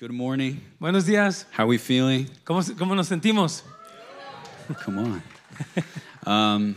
[0.00, 0.60] Good morning.
[0.78, 1.44] Buenos días.
[1.50, 2.28] How are we feeling?
[2.44, 3.64] ¿Cómo, cómo nos sentimos?
[4.84, 5.22] Come on.
[6.26, 6.76] Um,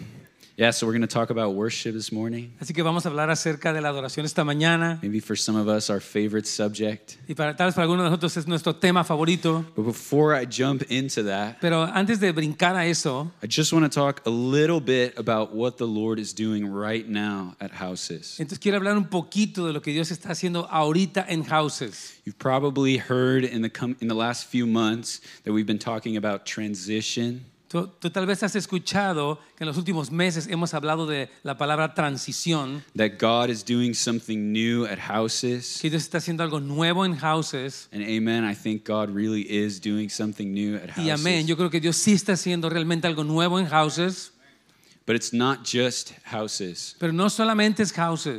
[0.61, 2.53] yeah, so we're going to talk about worship this morning.
[2.61, 4.99] Así que vamos a hablar acerca de la adoración esta mañana.
[5.01, 7.17] Maybe for some of us, our favorite subject.
[7.27, 9.65] Y para, tal vez para algunos de nosotros es nuestro tema favorito.
[9.75, 13.86] But before I jump into that, Pero antes de brincar a eso, I just want
[13.86, 18.37] to talk a little bit about what the Lord is doing right now at houses.
[18.39, 22.21] entonces quiero hablar un poquito de lo que Dios está haciendo ahorita en Houses.
[22.23, 26.18] You've probably heard in the, com- in the last few months that we've been talking
[26.18, 27.46] about transition.
[27.71, 31.57] Tú, tú tal vez has escuchado que en los últimos meses hemos hablado de la
[31.57, 35.80] palabra transición, that God is doing something new at houses.
[35.82, 37.88] que Dios está haciendo algo nuevo en Houses.
[37.94, 41.20] And amen, I think God really is doing something new at Y houses.
[41.22, 44.34] amén, yo creo que Dios sí está haciendo realmente algo nuevo en Houses.
[45.08, 46.96] But it's not just houses.
[47.00, 47.91] Pero no solamente es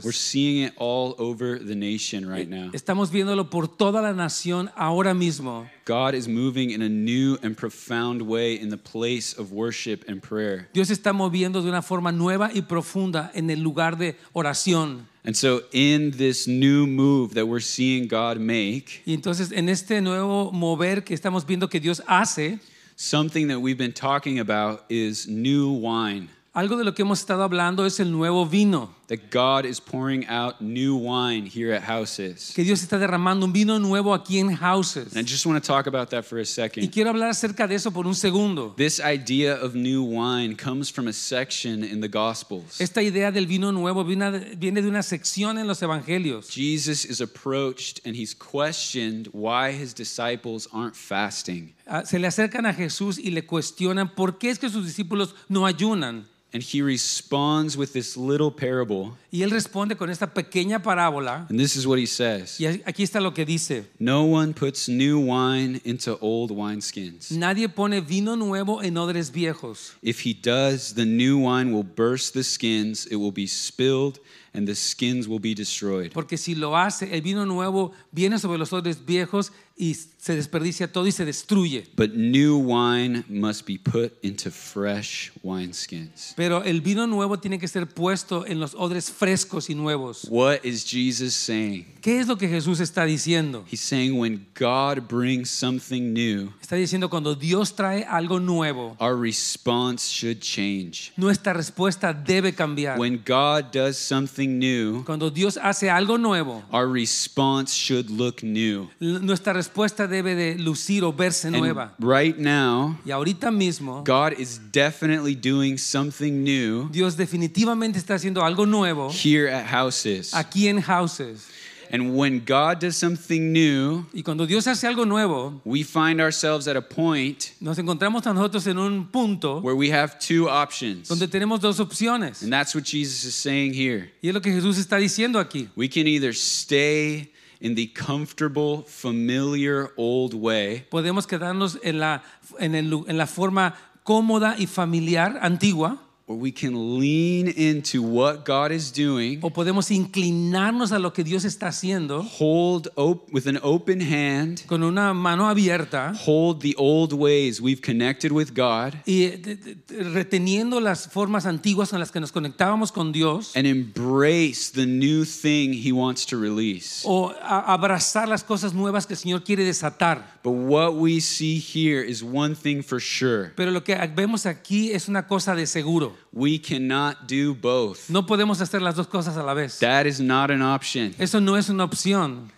[0.05, 2.71] We're seeing it all over the nation right eh, now.
[2.73, 5.69] Estamos viéndolo por toda la nación ahora mismo.
[5.85, 10.23] God is moving in a new and profound way in the place of worship and
[10.23, 10.69] prayer.
[10.73, 15.07] Dios está moviendo de una forma nueva y profunda en el lugar de oración.
[15.25, 20.01] And so, in this new move that we're seeing God make, Y entonces en este
[20.01, 22.61] nuevo mover que estamos viendo que Dios hace,
[22.97, 26.29] something that we've been talking about is new wine.
[26.55, 28.95] Algo de lo que hemos estado hablando es el nuevo vino.
[29.09, 32.53] That God is pouring out new wine here at houses.
[32.55, 35.15] Que Dios está derramando un vino nuevo aquí en Houses.
[35.17, 36.91] And I just want to talk about that for a Y second.
[36.93, 38.75] quiero hablar acerca de eso por un segundo.
[38.77, 42.81] This idea of new wine comes from a section in the Gospels.
[42.81, 46.49] Esta idea del vino nuevo viene de una sección en los evangelios.
[46.51, 51.75] Jesus is approached and he's questioned why his disciples aren't fasting.
[51.87, 55.35] Ah, Se le acercan a Jesús y le cuestionan por qué es que sus discípulos
[55.49, 56.29] no ayunan.
[56.55, 59.17] And he responds with this little parable.
[59.31, 61.47] Y él responde con esta pequeña parábola.
[61.49, 63.87] And this is what he says Y aquí está lo que dice.
[63.99, 67.33] No one puts new wine into old wineskins.
[67.33, 69.95] Nadie pone vino nuevo en odres viejos.
[70.03, 74.19] If he does, the new wine will burst the skins, it will be spilled,
[74.55, 76.13] and the skins will be destroyed.
[76.13, 80.93] Porque si lo hace, el vino nuevo viene sobre los odres viejos y se desperdicia
[80.93, 81.87] todo y se destruye.
[81.97, 86.35] But new wine must be put into fresh wineskins.
[86.37, 90.27] Pero el vino nuevo tiene que ser puesto en los odres frescos y nuevos.
[90.31, 91.87] What is Jesus saying?
[92.03, 93.65] ¿Qué es lo que Jesús está diciendo?
[93.71, 99.17] He's saying when God brings something new, Está diciendo cuando Dios trae algo nuevo, our
[99.19, 101.13] response should change.
[101.17, 102.99] nuestra respuesta debe cambiar.
[102.99, 108.89] When God does something new, Cuando Dios hace algo nuevo, our response should look new.
[109.01, 111.95] nuestra respuesta debe de lucir o verse And nueva.
[111.99, 118.43] right now, Y ahorita mismo, God is definitely doing something new Dios definitivamente está haciendo
[118.45, 120.33] algo nuevo here at houses.
[120.35, 121.49] aquí en Houses.
[121.95, 126.67] And when God does something new, Y cuando Dios hace algo nuevo, we find ourselves
[126.67, 131.09] at a point nos encontramos a nosotros en un punto where we have two options.
[131.09, 132.43] donde tenemos dos opciones.
[132.43, 134.11] And that's what Jesus is saying here.
[134.23, 135.69] Y es lo que Jesús está diciendo aquí.
[135.77, 137.31] We can either stay
[137.61, 142.23] in the comfortable, familiar old way, Podemos quedarnos en la,
[142.59, 145.99] en el en la forma cómoda y familiar, antigua,
[146.35, 151.45] we can lean into what God is doing, o podemos inclinarnos a lo que Dios
[151.45, 157.13] está haciendo hold op- with an open hand, con una mano abierta hold the old
[157.13, 162.33] ways we've connected with God, y eh, reteniendo las formas antiguas con las que nos
[162.33, 167.03] conectábamos con Dios and embrace the new thing He wants to release.
[167.05, 170.41] O abrazar las cosas nuevas que el Señor quiere desatar.
[170.43, 174.93] But what we see here is one thing for sure Pero lo que vemos aquí
[174.93, 176.17] es una cosa de seguro.
[176.33, 178.09] We cannot do both.
[178.09, 179.79] No podemos hacer las dos cosas a la vez.
[179.81, 181.15] That is not an option.
[181.19, 182.51] Eso no es una opción.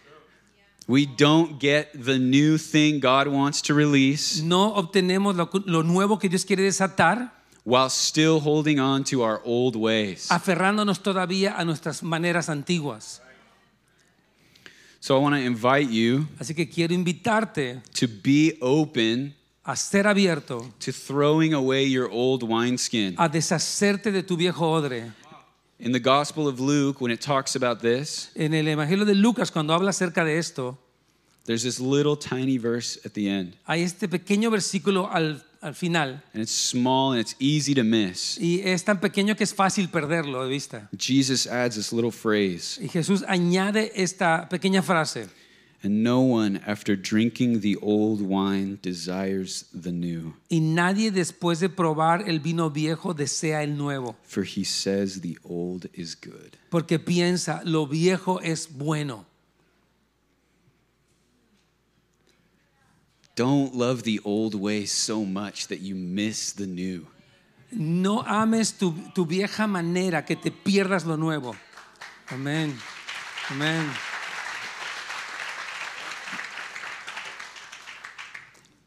[0.87, 6.19] We don't get the new thing God wants to release No obtenemos lo, lo nuevo
[6.19, 7.33] que Dios quiere desatar
[7.65, 10.29] while still holding on to our old ways.
[10.31, 13.23] aferrándonos todavía a nuestras maneras antiguas.
[15.01, 19.35] So I want to invite you Así que quiero invitarte to be open
[19.65, 23.15] a ser abierto, to throwing away your old wineskin.
[23.19, 25.13] a deshacerte de tu viejo odre.
[25.79, 29.51] In the Gospel of Luke, when it talks about this, En el Evangelio de Lucas,
[29.51, 30.79] cuando habla acerca de esto,
[31.47, 33.55] there's this little tiny verse at the end.
[33.67, 38.39] hay este pequeño versículo al, al final And it's small and it's easy to miss.
[38.39, 40.89] y es tan pequeño que es fácil perderlo de vista.
[40.97, 45.29] Jesus adds this little phrase Y Jesús añade esta pequeña frase.
[45.85, 51.69] And no one, after drinking the old wine, desires the new, Y nadie después de
[51.69, 56.57] probar el vino viejo desea el nuevo, for he says the old is good.
[56.71, 59.27] porque piensa lo viejo es bueno.
[63.37, 67.07] Don't love the old way so much that you miss the new.
[67.73, 71.55] No ames tu, tu vieja manera que te pierdas lo nuevo.
[72.31, 72.75] Amén.
[73.51, 73.85] Amén.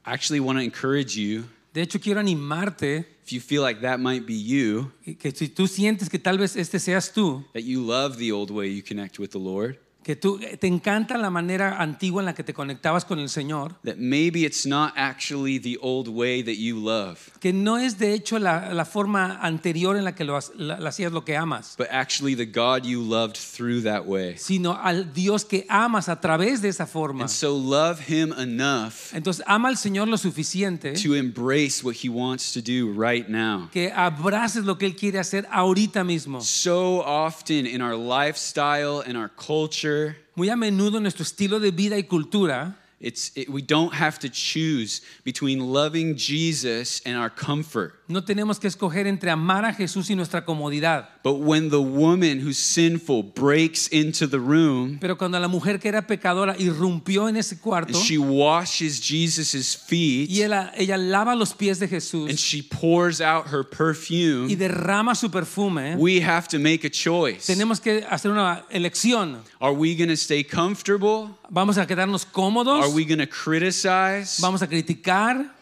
[0.07, 1.43] I actually want to encourage you,
[1.73, 4.89] De hecho, quiero animarte if you feel like that might be you,
[5.19, 8.49] que si tú sientes que tal vez este seas tú, that you love the old
[8.49, 9.77] way you connect with the Lord,
[10.07, 13.75] que tú te encanta la manera antigua en la que te conectabas con el Señor,
[13.83, 18.13] that maybe it's not actually the old way that you love, que no es de
[18.13, 21.75] hecho la, la forma anterior en la que lo, la- la hacías lo que amas,
[21.77, 24.37] but actually the God you loved through that way.
[24.37, 27.23] sino al Dios que amas a través de esa forma.
[27.23, 32.07] And so love Him enough Entonces ama al Señor lo suficiente to embrace what He
[32.07, 33.67] wants to do right now.
[33.73, 36.39] que abraces lo que Él quiere hacer ahorita mismo.
[36.41, 39.96] So often in our lifestyle and our culture,
[40.35, 44.17] Muy a menudo en nuestro estilo de vida y cultura it's, it, we don't have
[44.19, 47.93] to choose between loving Jesus and our comfort.
[48.07, 51.09] no tenemos que escoger entre amar a Jesús y nuestra comodidad.
[51.27, 55.89] But when the woman who's sinful breaks into the room Pero cuando la mujer que
[55.89, 61.35] era pecadora irrumpió en ese cuarto and she washes Jesus's feet y ella, ella lava
[61.35, 66.21] los pies de Jesús, and she pours out her perfume, y derrama su perfume, we
[66.21, 67.45] have to make a choice.
[67.45, 69.39] tenemos que hacer una elección.
[69.59, 71.35] Are we going to stay comfortable?
[71.49, 72.85] Vamos a quedarnos cómodos.
[72.85, 74.39] Are we going to criticize?
[74.39, 75.56] vamos a criticar,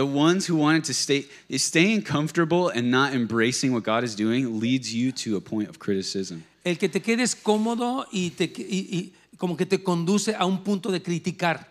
[0.00, 4.14] The ones who wanted to stay, is staying comfortable and not embracing what God is
[4.16, 6.42] doing leads you to a point of criticism.
[6.64, 10.64] el que te quedes cómodo y, te, y- y como que te conduce a un
[10.64, 11.66] punto de criticar.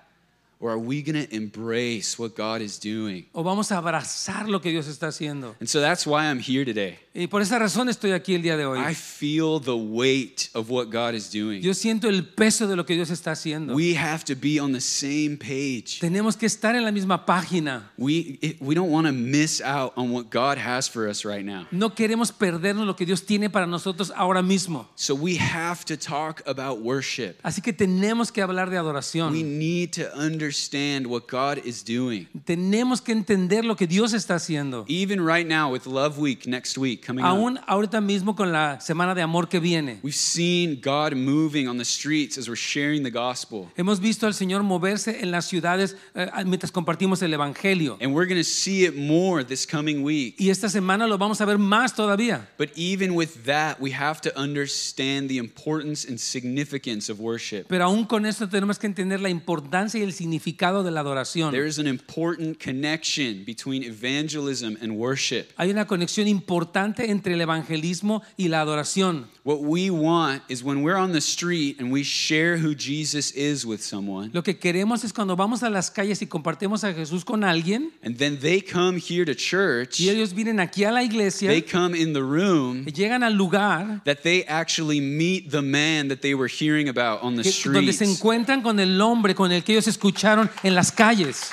[0.60, 3.26] Or are we going to embrace what God is doing?
[3.34, 5.56] O vamos a abrazar lo que Dios está haciendo.
[5.60, 7.00] And so that's why I'm here today.
[7.20, 8.80] Y por esa razón estoy aquí el día de hoy.
[8.80, 11.62] I feel the weight of what God is doing.
[11.62, 13.76] Yo siento el peso de lo que Dios está haciendo.
[13.76, 16.00] We have to be on the same page.
[16.00, 17.92] Tenemos que estar en la misma página.
[17.98, 21.44] We, it, we don't want to miss out on what God has for us right
[21.44, 21.68] now.
[21.72, 24.88] No queremos perdernos lo que Dios tiene para nosotros ahora mismo.
[24.96, 27.36] So we have to talk about worship.
[27.44, 29.34] Así que tenemos que hablar de adoración.
[29.34, 32.30] We need to understand what God is doing.
[32.46, 34.86] Tenemos que entender lo que Dios está haciendo.
[34.88, 38.80] Even right now with Love Week next week coming up, Aún ahorita mismo con la
[38.80, 40.00] semana de amor que viene.
[40.04, 43.68] we've seen God moving on the streets as we're sharing the gospel.
[43.76, 47.98] Hemos visto al Señor moverse en las ciudades eh, mientras compartimos el Evangelio.
[48.00, 50.36] And we're going to see it more this coming week.
[50.40, 52.48] Y esta semana lo vamos a ver más todavía.
[52.58, 57.68] But even with that, we have to understand the importance and significance of worship.
[57.68, 61.52] Pero aún con esto tenemos que entender la importancia y el significado de la adoración.
[61.52, 65.48] There is an important connection between evangelism and worship.
[65.58, 69.28] Hay una conexión importante entre el evangelismo y la adoración.
[69.44, 73.66] What we want is when we're on the street and we share who Jesus is
[73.66, 77.24] with someone, Lo que queremos es cuando vamos a las calles y compartimos a Jesús
[77.26, 81.02] con alguien and then they come here to church, y ellos vienen aquí a la
[81.04, 85.62] iglesia, they come in the room, y llegan al lugar that they actually meet the
[85.62, 89.34] man that they were hearing about on the que- donde se encuentran con el hombre
[89.34, 91.52] con el que ellos escucharon en las calles.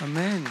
[0.00, 0.44] Amén.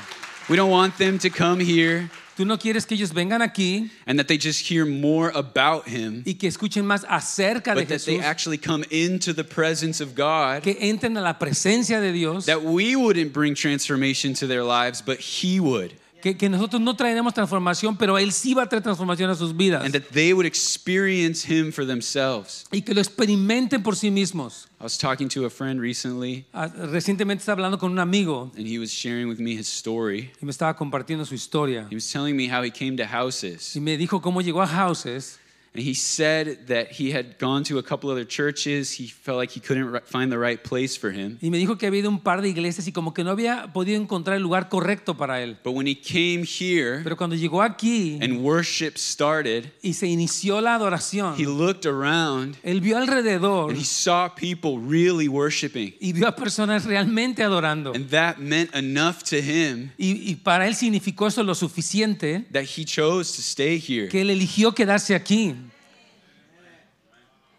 [0.50, 2.10] We don't want them to come here
[2.42, 6.24] Tú no quieres que ellos vengan aquí and that they just hear more about him,
[6.26, 10.16] y que escuchen más acerca de but that they actually come into the presence of
[10.16, 10.64] God.
[10.64, 15.04] que entren a la presencia de Dios, That we wouldn't bring transformation to their lives,
[15.04, 15.94] but He would.
[16.22, 19.56] Que, que nosotros no traeremos transformación, pero Él sí va a traer transformación a sus
[19.58, 22.66] vidas And that they would experience Him for themselves.
[22.72, 24.68] y que lo experimenten por sí mismos.
[24.80, 28.66] I was talking to a friend recently, Ah, Recientemente estaba hablando con un amigo and
[28.66, 30.32] he was sharing with me his story.
[30.42, 33.76] y me estaba compartiendo su historia He was telling me how he came to houses.
[33.76, 35.40] y me dijo cómo llegó a Houses
[35.74, 38.92] And he said that he had gone to a couple other churches.
[39.00, 41.38] He felt like he couldn't find the right place for him.
[41.42, 43.72] y me dijo que había ido un par de iglesias y como que no había
[43.72, 45.58] podido encontrar el lugar correcto para él.
[45.64, 50.60] But when he came here Pero cuando llegó aquí and worship started, y se inició
[50.60, 55.94] la adoración, he looked around él vio alrededor and he saw people really worshiping.
[56.02, 57.94] y vio a personas realmente adorando.
[57.96, 62.66] And that meant enough to him Y, y para él significó eso lo suficiente that
[62.66, 64.10] he chose to stay here.
[64.10, 65.56] que él eligió quedarse aquí.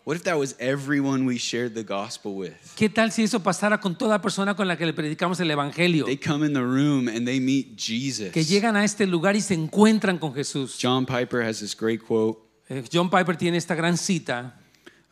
[0.04, 2.54] What if that was everyone we shared the gospel with?
[2.74, 6.06] ¿Qué tal si eso pasara con toda persona con la que le predicamos el Evangelio?
[6.06, 8.32] They come in the room and they meet Jesus.
[8.32, 10.76] Que llegan a este lugar y se encuentran con Jesús.
[10.80, 12.40] John Piper has this great quote.
[12.68, 14.58] Eh, John Piper tiene esta gran cita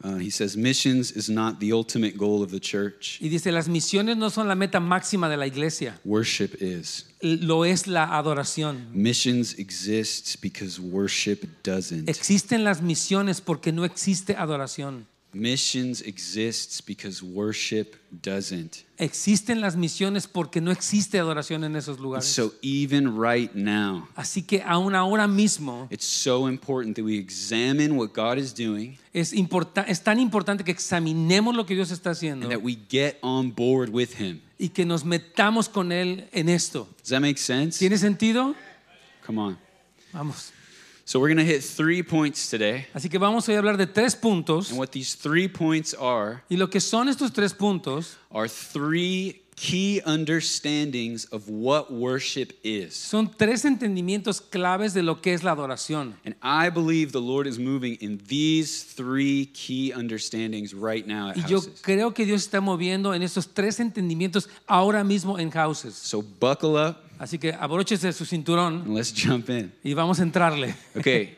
[0.03, 3.69] Uh, he says, Missions is not the ultimate goal of the church, y dice, las
[3.69, 7.05] misiones no son la meta máxima de la iglesia, worship is.
[7.23, 8.87] lo es la adoración.
[8.95, 12.09] Missions exists because worship doesn't.
[12.09, 15.07] Existen las misiones porque no existe adoración.
[15.33, 18.85] Missions exists because worship doesn't.
[18.99, 22.27] Existen las misiones porque no existe adoración en esos lugares.
[22.27, 27.95] so even right now, Así que aún ahora mismo it's so important that we examine
[27.97, 32.11] what God is doing es, importa- es tan importante que examinemos lo que Dios está
[32.11, 34.41] haciendo and that we get on board with him.
[34.59, 36.89] y que nos metamos con Él en esto.
[36.99, 37.79] Does that make sense?
[37.79, 38.55] ¿Tiene sentido?
[39.25, 39.59] Come on.
[40.13, 40.53] Vamos.
[41.11, 42.87] So we're going to hit 3 points today.
[42.95, 46.45] Así que vamos hoy a hablar de tres puntos And what these 3 points are
[46.49, 52.95] y lo que son estos tres puntos are three key understandings of what worship is.
[52.95, 56.15] son tres entendimientos claves de lo que es la adoración.
[56.25, 61.39] And I believe the Lord is moving in these three key understandings right now at
[61.39, 61.83] Y yo houses.
[61.83, 65.97] creo que Dios está moviendo en estos tres entendimientos ahora mismo en houses.
[65.97, 69.71] So buckle up Así que abróchese su cinturón and let's jump in.
[69.85, 70.75] y vamos a entrarle.
[70.97, 71.37] Okay,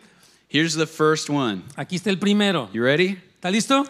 [0.48, 1.64] here's the first one.
[1.76, 2.70] Aquí está el primero.
[2.72, 3.18] You ready?
[3.34, 3.84] ¿Está listo?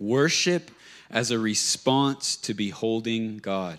[0.00, 0.70] Worship
[1.10, 3.78] as a response to beholding God.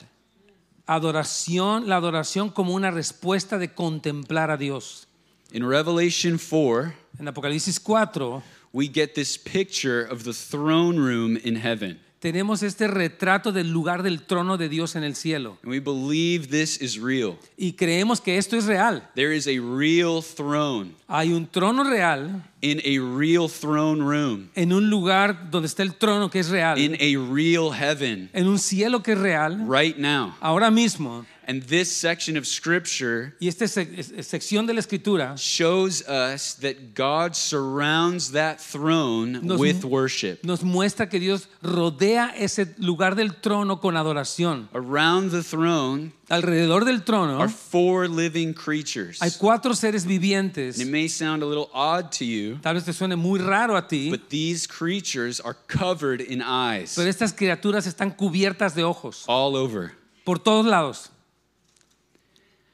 [0.87, 5.05] Adoración, la adoración como una respuesta de contemplar a Dios.
[5.51, 11.57] In Revelation 4, En Apocalipsis 4 we get this picture of the throne room in
[11.57, 11.99] heaven.
[12.19, 15.57] Tenemos este retrato del lugar del trono de Dios en el cielo.
[15.63, 17.37] And we believe this is real.
[17.57, 19.03] Y creemos que esto es real.
[19.15, 24.73] There is a real throne Hay un trono real in a real throne room, en
[24.73, 26.77] un lugar donde está el trono que es real.
[26.77, 29.65] in a real heaven En un cielo que es real.
[29.67, 30.35] right now.
[30.41, 31.25] Ahora mismo.
[31.49, 36.03] And this section of scripture Y esta sec- es- es- sección de la escritura shows
[36.07, 40.43] us that God surrounds that throne Nos- with worship.
[40.43, 44.69] nos muestra que Dios rodea ese lugar del trono con adoración.
[44.75, 49.17] Around the throne Alrededor del trono are four living creatures.
[49.19, 50.77] hay cuatro seres vivientes.
[50.79, 53.75] And it may sound a little odd to you, Tal vez te suene muy raro
[53.75, 58.83] a ti, but these creatures are covered in eyes pero estas criaturas están cubiertas de
[58.83, 59.93] ojos all over.
[60.23, 61.09] por todos lados.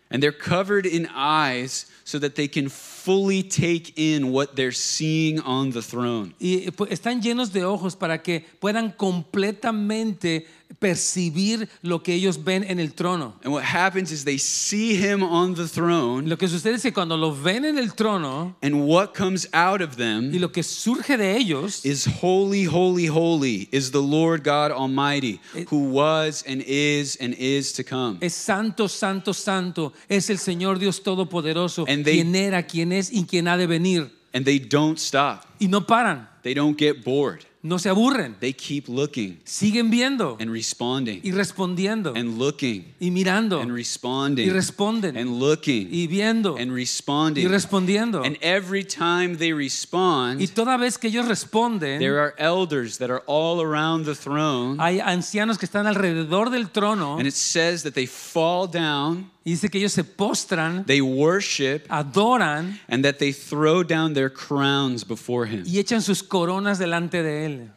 [0.09, 5.39] And they're covered in eyes so that they can fully take in what they're seeing
[5.41, 6.33] on the throne.
[6.39, 10.45] Y eh, pues, están llenos de ojos para que puedan completamente
[10.79, 13.33] percibir lo que ellos ven en el trono.
[13.43, 16.91] And what happens is they see him on the throne, Lo que sucede es que
[16.91, 20.63] cuando lo ven en el trono and what comes out of y them lo que
[20.63, 26.43] surge de ellos is holy, holy, holy is the Lord God Almighty, eh, who was
[26.47, 28.17] and is and is to come.
[28.21, 29.93] es santo, santo, santo.
[30.09, 33.67] Es el Señor Dios Todopoderoso, And they- quien era, quien es y quien ha de
[33.67, 34.11] venir.
[34.33, 37.41] And they don't stop, Y no paran, they don't get bored.
[37.63, 43.09] no se aburren, They keep looking siguen viendo and responding y respondiendo and looking y
[43.09, 47.49] mirando and y responding responden and looking y viendo and y responding.
[47.49, 48.23] respondiendo.
[48.23, 53.09] And every time they Y respond, toda vez que ellos responden, there are elders that
[53.09, 54.77] are all around the throne.
[54.79, 59.51] hay ancianos que están alrededor del trono And it says that they fall down, y
[59.51, 65.03] dice que ellos se postran, they worship, adoran and that they throw down their crowns
[65.05, 65.63] before him.
[65.67, 67.69] y echan sus coronas delante de él.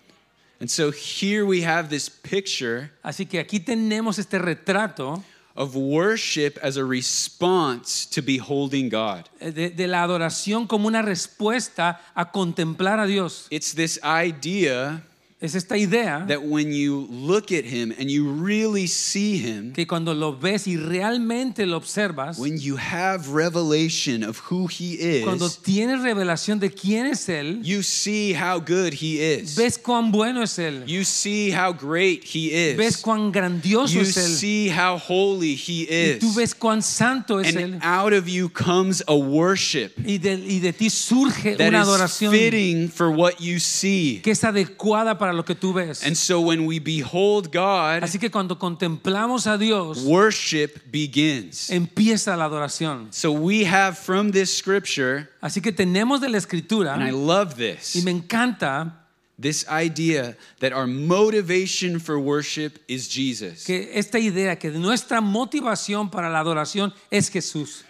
[0.61, 5.23] And so here we have this picture Así que aquí tenemos este retrato
[5.55, 9.29] of worship as a response to beholding God.
[9.41, 13.47] eh, de, de la adoración como una respuesta a contemplar a Dios.
[13.51, 15.03] It's this idea
[15.41, 19.87] Es esta idea that when you look at him and you really see him, que
[19.87, 25.23] cuando lo ves y realmente lo observas, when you have revelation of who he is,
[25.25, 29.55] cuando tienes revelación de quién es Él, you see how good he is.
[29.55, 32.77] ves cuán bueno es Él, You see how great he is.
[32.77, 36.17] ves cuán grandioso You es Él, You see how holy he is.
[36.17, 37.75] y tú ves cuán santo es Él.
[37.75, 41.75] And out of you comes a worship Y de, y de ti surge una is
[41.89, 44.21] adoración fitting for what you see.
[44.21, 46.03] que es adecuada para lo que tú ves.
[46.05, 51.69] And so when we behold God, Así que cuando contemplamos a Dios, worship begins.
[51.71, 53.09] empieza la adoración.
[53.13, 57.57] So we have from this scripture, Así que tenemos de la escritura, and I love
[57.57, 58.95] this, y me encanta
[59.39, 63.65] this idea that our motivation for worship is Jesus.
[63.65, 67.85] que esta idea que nuestra motivación para la adoración es Jesús.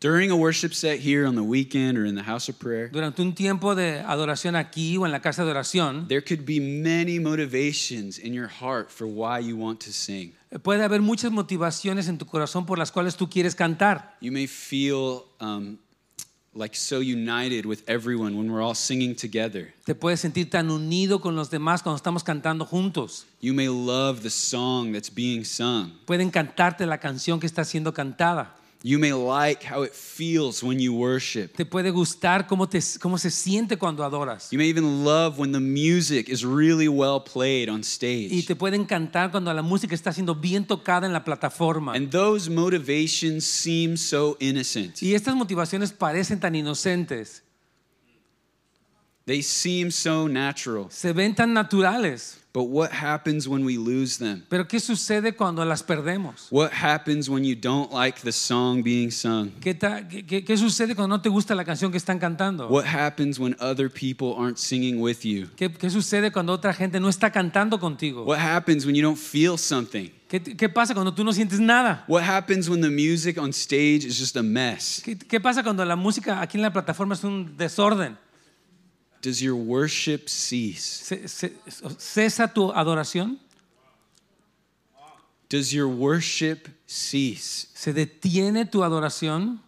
[0.00, 3.20] During a worship set here on the weekend or in the house of prayer, Durante
[3.20, 7.18] un tiempo de adoración aquí o en la casa de oración, there could be many
[7.18, 10.32] motivations in your heart for why you want to sing.
[10.62, 14.16] puede haber muchas motivaciones en tu corazón por las cuales tú quieres cantar.
[14.20, 15.78] You may feel um,
[16.54, 19.74] like so united with everyone when we're all singing together.
[19.84, 23.26] Te puedes sentir tan unido con los demás cuando estamos cantando juntos.
[23.40, 25.90] You may love the song that's being sung.
[26.06, 28.54] Pueden cantarte la canción que está siendo cantada.
[28.84, 31.56] You may like how it feels when you worship.
[31.56, 34.52] Te puede gustar cómo, te, cómo se siente cuando adoras.
[34.52, 38.28] You may even love when the music is really well played on stage.
[38.30, 41.94] Y te puede encantar cuando la música está siendo bien tocada en la plataforma.
[41.94, 45.02] And those motivations seem so innocent.
[45.02, 47.42] Y estas motivaciones parecen tan inocentes,
[49.26, 50.86] They seem so natural.
[50.90, 52.38] se ven tan naturales.
[52.52, 54.42] But what happens when we lose them?
[54.48, 56.48] Pero ¿qué sucede cuando las perdemos?
[56.50, 59.50] What happens when you don't like the song being sung?
[59.60, 62.66] ¿Qué, ta- qué- qué- qué sucede cuando no te gusta la canción que están cantando?
[62.68, 65.48] What happens when other people aren't singing with you?
[65.56, 68.24] ¿Qué, qué sucede cuando otra gente no está cantando contigo?
[68.24, 70.08] What happens when you don't feel something?
[70.28, 72.04] ¿Qué, qué pasa cuando tú no sientes nada?
[72.08, 75.02] What happens when the music on stage is just a mess?
[75.04, 78.16] ¿Qué, qué pasa cuando la música aquí en la plataforma es un desorden?
[79.20, 80.84] Does your worship cease?
[80.84, 81.52] ¿Se- se-
[81.98, 83.38] ¿Cesa tu adoración?
[85.48, 87.68] Does your worship cease?
[87.74, 89.60] ¿Se detiene tu adoración?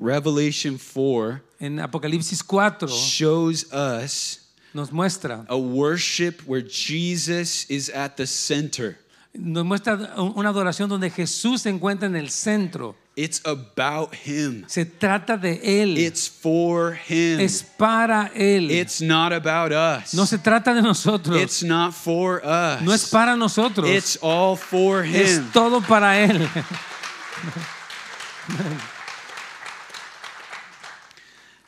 [0.00, 4.38] Revelation 4 En Apocalipsis 4 shows us
[4.74, 8.98] nos muestra, a worship where Jesus is at the center.
[9.34, 12.96] nos muestra una adoración donde Jesús se encuentra en el centro.
[13.14, 15.98] It's about Him, Se trata de Él.
[15.98, 17.40] it's for Him.
[17.40, 18.70] es para Él.
[18.70, 20.14] It's not about us.
[20.14, 21.36] no se trata de nosotros.
[21.36, 22.80] It's not for us.
[22.80, 23.86] no es para nosotros.
[23.86, 25.14] It's all for him.
[25.14, 26.48] es todo para Él.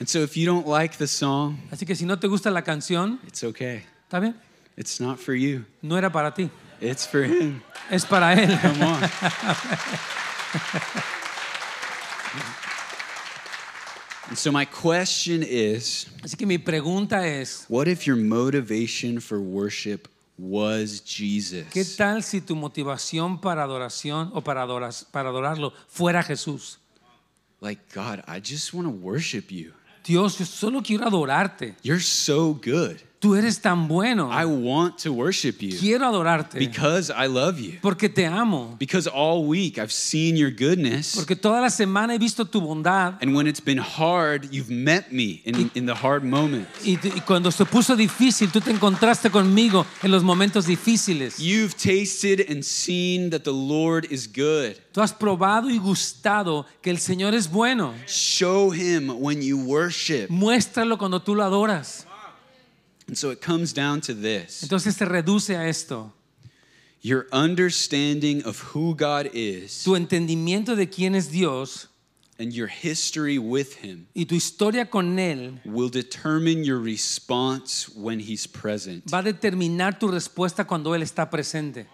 [0.01, 2.63] And so if you don't like the song, Así que si no te gusta la
[2.63, 3.85] canción, it's okay.
[4.09, 4.35] ¿está bien?
[4.77, 5.67] It's not for you.
[5.83, 6.51] No era para ti.
[6.81, 7.63] It's for Him.
[7.91, 8.59] Es para Él.
[8.61, 9.11] Come on.
[14.29, 19.39] and so my question is Así que mi pregunta es, what if your motivation for
[19.41, 21.67] worship was Jesus?
[21.73, 26.79] ¿qué tal si tu motivación para adoración o para, adoras- para adorarlo fuera Jesús?
[27.61, 29.73] Like, God, I just want to worship you.
[30.05, 31.75] Dios, yo solo quiero adorarte.
[31.83, 33.01] You're so good.
[33.25, 34.31] Tú eres tan bueno.
[34.31, 37.79] I want to worship you Quiero adorarte because I love you.
[37.81, 38.77] porque te amo.
[38.79, 41.15] Because all week I've seen your goodness.
[41.15, 43.15] Porque toda la semana he visto tu bondad.
[43.23, 46.69] And when it's been hard, you've met me in, in the hard moments.
[46.85, 51.39] Y, y cuando se puso difícil, tú te encontraste conmigo en los momentos difíciles.
[51.39, 54.77] You've tasted and seen that the Lord is good.
[54.93, 57.95] Tú has probado y gustado que el Señor es bueno.
[58.07, 60.29] Show him when you worship.
[60.29, 62.07] Muéstralo cuando tú lo adoras.
[63.07, 66.13] And so it comes down to this Entonces se reduce a esto.
[67.03, 71.89] your understanding of who God is Tu entendimiento de quién es Dios
[72.39, 78.19] and your history with him y tu historia con Él will determine your response when
[78.21, 79.05] he's present.
[79.09, 81.87] va a determinar tu respuesta cuando Él está presente.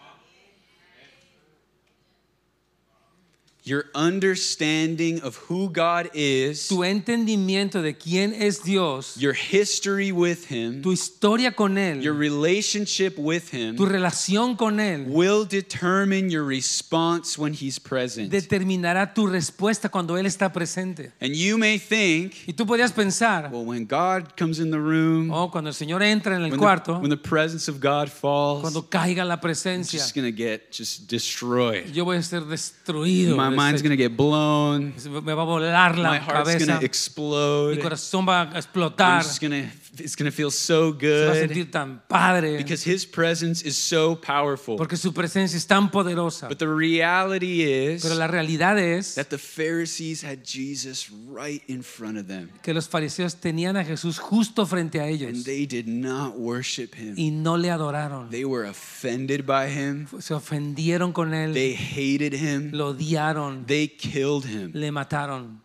[3.70, 10.50] Your understanding of who God is, Tu entendimiento de quién es Dios, your history with
[10.50, 16.30] him, tu historia con Él, your relationship with him tu relación con Él will determine
[16.30, 18.28] your response when he's present.
[18.28, 21.12] determinará tu respuesta cuando Él está presente.
[21.20, 25.30] And you may think, Y tú podrías pensar, well, when God comes in the room,
[25.30, 28.08] oh, cuando el Señor entra en el when, cuarto, the, when the presence of God
[28.08, 31.92] falls, cuando caiga la I'm presencia, just gonna get just destroyed.
[31.92, 33.36] yo voy a ser destruido.
[33.36, 34.92] My mind's gonna get blown.
[35.24, 37.80] Me va a volar My la heart's cabeza, gonna mi explode.
[37.80, 38.60] corazón va a
[39.18, 42.82] I'm just gonna, it's gonna feel so se va a good sentir tan padre, because
[42.88, 44.76] His presence is so powerful.
[44.76, 46.48] porque su presencia es tan poderosa.
[46.48, 51.82] But the reality is Pero la realidad es that the Pharisees had Jesus right in
[51.82, 55.66] front of them, que los fariseos tenían a Jesús justo frente a and ellos they
[55.66, 57.14] did not worship Him.
[57.16, 58.30] y no le adoraron.
[58.30, 60.06] They were offended by Him.
[60.20, 62.70] Se ofendieron con él, They hated Him.
[62.72, 64.70] lo odiaron, They killed Him.
[64.74, 65.62] le mataron.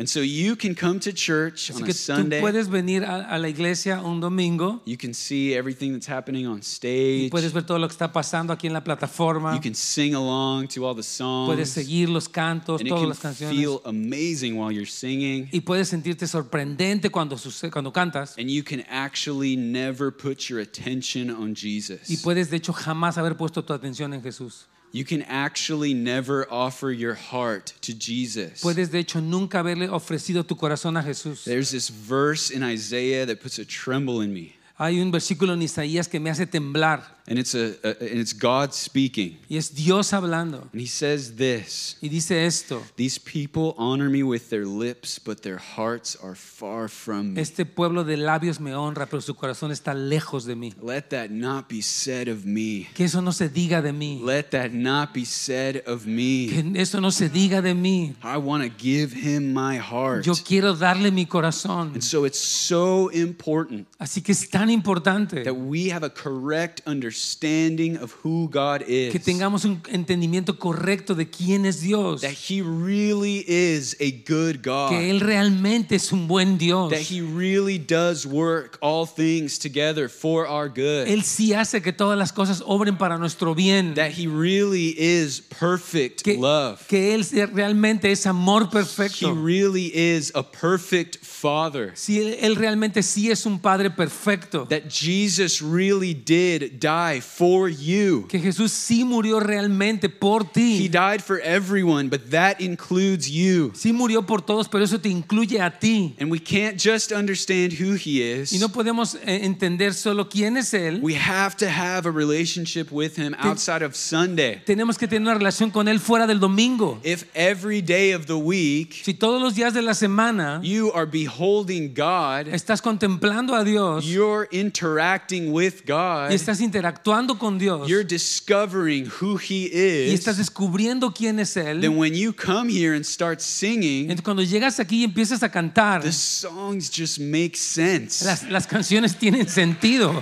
[0.00, 2.40] And so you can come to church Así on que a tú Sunday.
[2.40, 6.60] puedes venir a, a la iglesia un domingo You can see everything that's happening on
[6.60, 7.30] y stage.
[7.30, 10.68] puedes ver todo lo que está pasando aquí en la plataforma, You can sing along
[10.68, 11.68] to all the puedes songs.
[11.68, 13.54] seguir los cantos, And todas can las canciones.
[13.58, 15.50] feel amazing while you're singing.
[15.52, 17.36] y puedes sentirte sorprendente cuando,
[17.70, 22.22] cuando cantas And you can actually never put your attention on y Jesus.
[22.22, 24.66] puedes de hecho jamás haber puesto tu atención en Jesús.
[24.92, 28.62] You can actually never offer your heart to Jesus.
[28.62, 31.44] Puedes de hecho nunca haberle ofrecido tu corazón a Jesús.
[31.44, 34.56] There's this verse in Isaiah that puts a tremble in me.
[34.82, 38.32] Hay un versículo en Isaías que me hace temblar and it's a, a and it's
[38.32, 39.38] God speaking.
[39.48, 40.68] y es Dios hablando.
[40.72, 45.42] And he says this, Y dice esto, these people honor me with their lips, but
[45.42, 47.40] their hearts are far from me.
[47.40, 50.74] este pueblo de labios me honra, pero su corazón está lejos de mí.
[50.82, 52.88] Let that not be said of me.
[52.94, 54.20] Que eso no se diga de mí.
[54.24, 56.48] Let that not be said of me.
[56.48, 58.16] Que eso no se diga de mí.
[58.24, 60.24] I want to give him my heart.
[60.24, 61.92] Yo quiero darle mi corazón.
[61.92, 66.82] And so it's so important Así que es tan importante that we have a correct
[66.86, 69.10] understanding of who God is.
[69.12, 72.20] que tengamos un entendimiento correcto de quién es Dios.
[72.22, 74.90] That he really is a good God.
[74.90, 76.90] Que Él realmente es un buen Dios.
[76.90, 81.08] That he really does work all things together for our good.
[81.08, 83.94] Él sí hace que todas las cosas obren para nuestro bien.
[83.94, 86.86] that he really is perfect Que, love.
[86.88, 89.34] que Él realmente es amor He perfecto.
[89.34, 91.92] really is a perfect father.
[91.94, 94.66] Sí, él, él realmente sí es un Padre perfecto.
[94.68, 98.26] That Jesus really did die for you.
[98.28, 103.72] Que Jesús sí murió realmente por He died for everyone, but that includes you.
[103.74, 106.14] Sí murió por todos, pero eso te incluye a ti.
[106.18, 108.60] And we can't just understand who he Y is.
[108.60, 111.00] no podemos eh, entender solo quién es Él.
[111.02, 114.62] We have to have a relationship with him outside of Sunday.
[114.64, 117.00] Tenemos que tener una relación con Él fuera del domingo.
[117.04, 121.06] If every day of the week Si todos los días de la semana you are
[121.30, 127.88] beholding God, estás contemplando a Dios you're interacting with y God, estás interactuando con Dios
[127.88, 129.70] you're discovering who he
[130.08, 131.80] y estás descubriendo quién es él.
[131.80, 135.48] then when you come here and start singing, entonces cuando llegas aquí y empiezas a
[135.48, 138.24] cantar, the songs just make sense.
[138.24, 140.20] las, las canciones tienen sentido.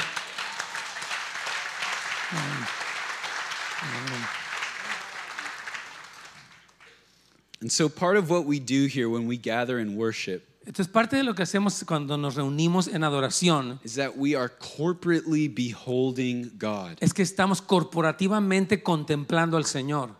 [7.60, 11.16] And so part of what we do here when we gather and worship Entonces parte
[11.16, 16.50] de lo que hacemos cuando nos reunimos en adoración is that we are corporately beholding
[16.58, 16.98] God.
[17.00, 20.10] es que estamos corporativamente contemplando al Señor.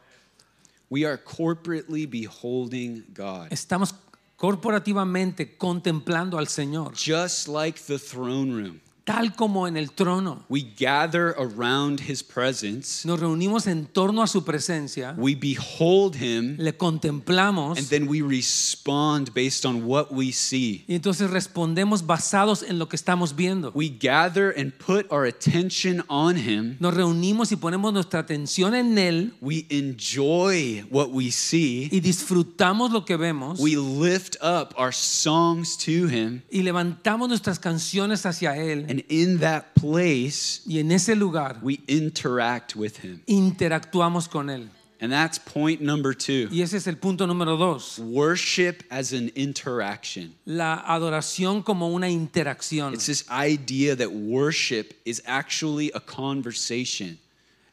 [0.89, 3.49] We are corporately beholding God.
[3.51, 3.95] Estamos
[4.39, 8.81] corporativamente contemplando al Señor, Just like the throne room.
[9.09, 10.45] Tal como en el trono.
[10.51, 16.57] We gather around his presence, Nos reunimos en torno a su presencia, we behold him,
[16.59, 20.85] le contemplamos and then we respond based on what we see.
[20.87, 23.73] y entonces respondemos basados en lo que estamos viendo.
[23.75, 26.77] We gather and put our attention on him.
[26.79, 31.89] Nos reunimos y ponemos nuestra atención en Él We enjoy what we see.
[31.91, 36.43] y disfrutamos lo que vemos We lift up our songs to him.
[36.51, 41.81] y levantamos nuestras canciones hacia Él And in that place, y en ese lugar we
[41.89, 43.21] interact with him.
[43.27, 44.69] interactuamos con Él.
[45.01, 49.31] And that's point number two Y ese es el punto número dos, worship as an
[49.37, 50.35] interaction.
[50.45, 52.95] la adoración como una interacción.
[52.95, 57.19] It's this idea that worship is actually a conversation.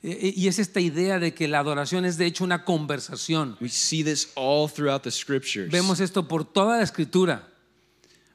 [0.03, 3.57] Y es esta idea de que la adoración es de hecho una conversación.
[3.59, 5.71] We see this all throughout the scriptures.
[5.71, 7.41] Vemos esto por toda la escritura.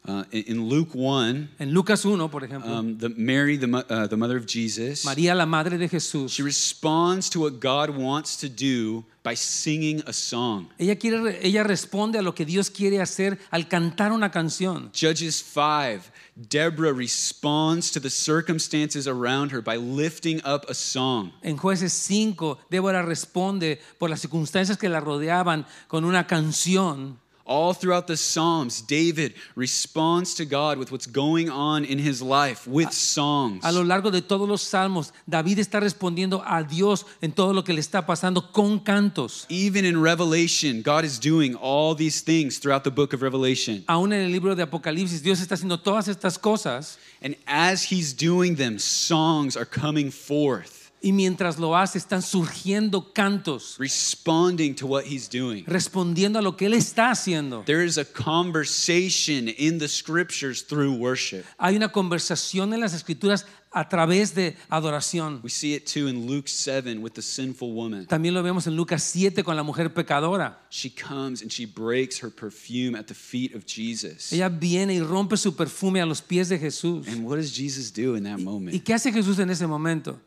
[0.09, 4.17] Uh, in, Luke 1, En Lucas 1, por ejemplo, um, the, Mary, the, uh, the
[4.17, 8.49] mother of Jesus, María, la madre de Jesús, she responds to what God wants to
[8.49, 10.69] do by singing a song.
[10.79, 14.91] ella, quiere, ella responde a lo que Dios quiere hacer al cantar una canción.
[14.95, 16.11] Judges 5,
[16.49, 21.31] Deborah responds to the circumstances around her by lifting up a song.
[21.43, 27.19] En jueces 5, Débora responde por las circunstancias que la rodeaban con una canción.
[27.46, 32.66] All throughout the Psalms, David responds to God with what's going on in his life
[32.66, 33.64] with songs.
[33.64, 37.62] A lo largo de todos los salmos, David está respondiendo a Dios en todo lo
[37.62, 39.46] que le está pasando con cantos.
[39.48, 43.85] Even in Revelation, God is doing all these things throughout the book of Revelation.
[43.88, 48.14] Aún en el libro de Apocalipsis, Dios está haciendo todas estas cosas And as he's
[48.14, 54.87] doing them, songs are coming forth, y mientras lo hace están surgiendo cantos, responding to
[54.87, 55.65] what he's doing.
[55.67, 57.63] respondiendo a lo que Él está haciendo.
[57.65, 61.45] There is a conversation in the scriptures through worship.
[61.59, 65.41] Hay una conversación en las escrituras a través de adoración.
[65.43, 68.07] We see it too in Luke 7 with the sinful woman.
[68.07, 70.59] También lo vemos en Lucas 7 con la mujer pecadora.
[70.71, 74.33] She comes and she breaks her perfume at the feet of Jesus.
[74.33, 77.07] Ella viene y rompe su perfume a los pies de Jesús.
[77.09, 78.85] And what does Jesus do in that ¿Y moment?
[78.85, 80.21] qué hace Jesús en ese momento?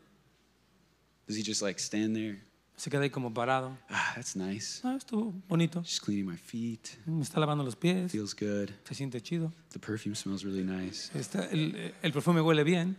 [1.26, 2.40] Does he just like stand there?
[2.76, 3.76] Se queda ahí como parado.
[3.88, 4.80] Ah, that's nice.
[4.82, 5.80] Ah, estuvo bonito.
[5.82, 6.98] Just cleaning my feet.
[7.06, 8.10] Me está lavando los pies.
[8.10, 8.70] Feels good.
[8.84, 9.52] Se siente chido.
[9.70, 11.10] The perfume smells really nice.
[11.16, 12.96] Está- el, el perfume huele bien.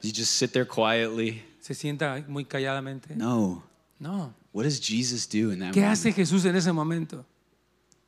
[0.00, 1.42] Does he just sit there quietly?
[1.60, 3.16] Se sienta muy calladamente.
[3.16, 3.64] No.
[3.98, 4.32] No.
[4.52, 5.92] What does Jesus do in that ¿Qué moment?
[5.98, 7.26] hace Jesús en ese momento?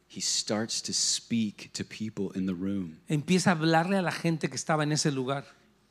[0.08, 2.98] He starts to speak to people in the room.
[3.08, 5.44] Empieza a hablarle a la gente que estaba en ese lugar.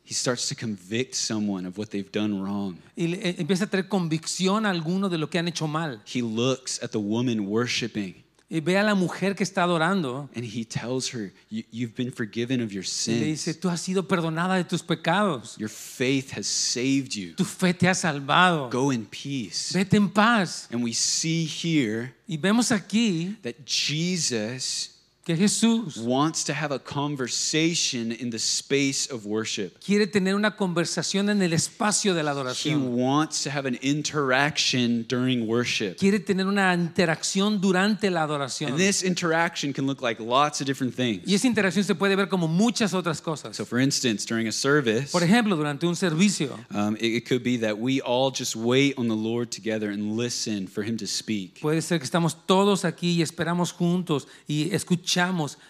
[0.09, 2.77] He starts to convict someone of what they've done wrong.
[2.95, 6.01] y eh, empieza a tener convicción a alguno de lo que han hecho mal.
[6.11, 10.43] He looks at the woman worshiping Y ve a la mujer que está adorando and
[10.43, 13.59] he tells her, "You- You've been forgiven of your y le dice, sins.
[13.59, 15.55] tú has sido perdonada de tus pecados.
[15.59, 17.35] Your faith has saved you.
[17.35, 18.71] Tu fe te ha salvado.
[18.71, 19.71] Go in peace.
[19.71, 20.67] Vete en paz.
[20.71, 24.95] And we see here Y vemos aquí that Jesus
[25.25, 29.79] que Jesús wants to have a conversation in the space of worship.
[29.85, 32.95] quiere tener una conversación en el espacio de la He adoración.
[32.95, 35.97] wants to have an interaction during worship.
[35.97, 38.71] Quiere tener una interacción durante la adoración.
[38.71, 41.31] And this interaction can look like lots of different Y things.
[41.33, 43.55] esa interacción se puede ver como muchas otras cosas.
[43.55, 47.43] So, for instance, during a service, Por ejemplo, durante un servicio, um, it, it could
[47.43, 51.05] be that we all just wait on the Lord together and listen for Him to
[51.05, 51.59] speak.
[51.61, 55.08] puede ser que estamos todos aquí y esperamos juntos y escuchamos,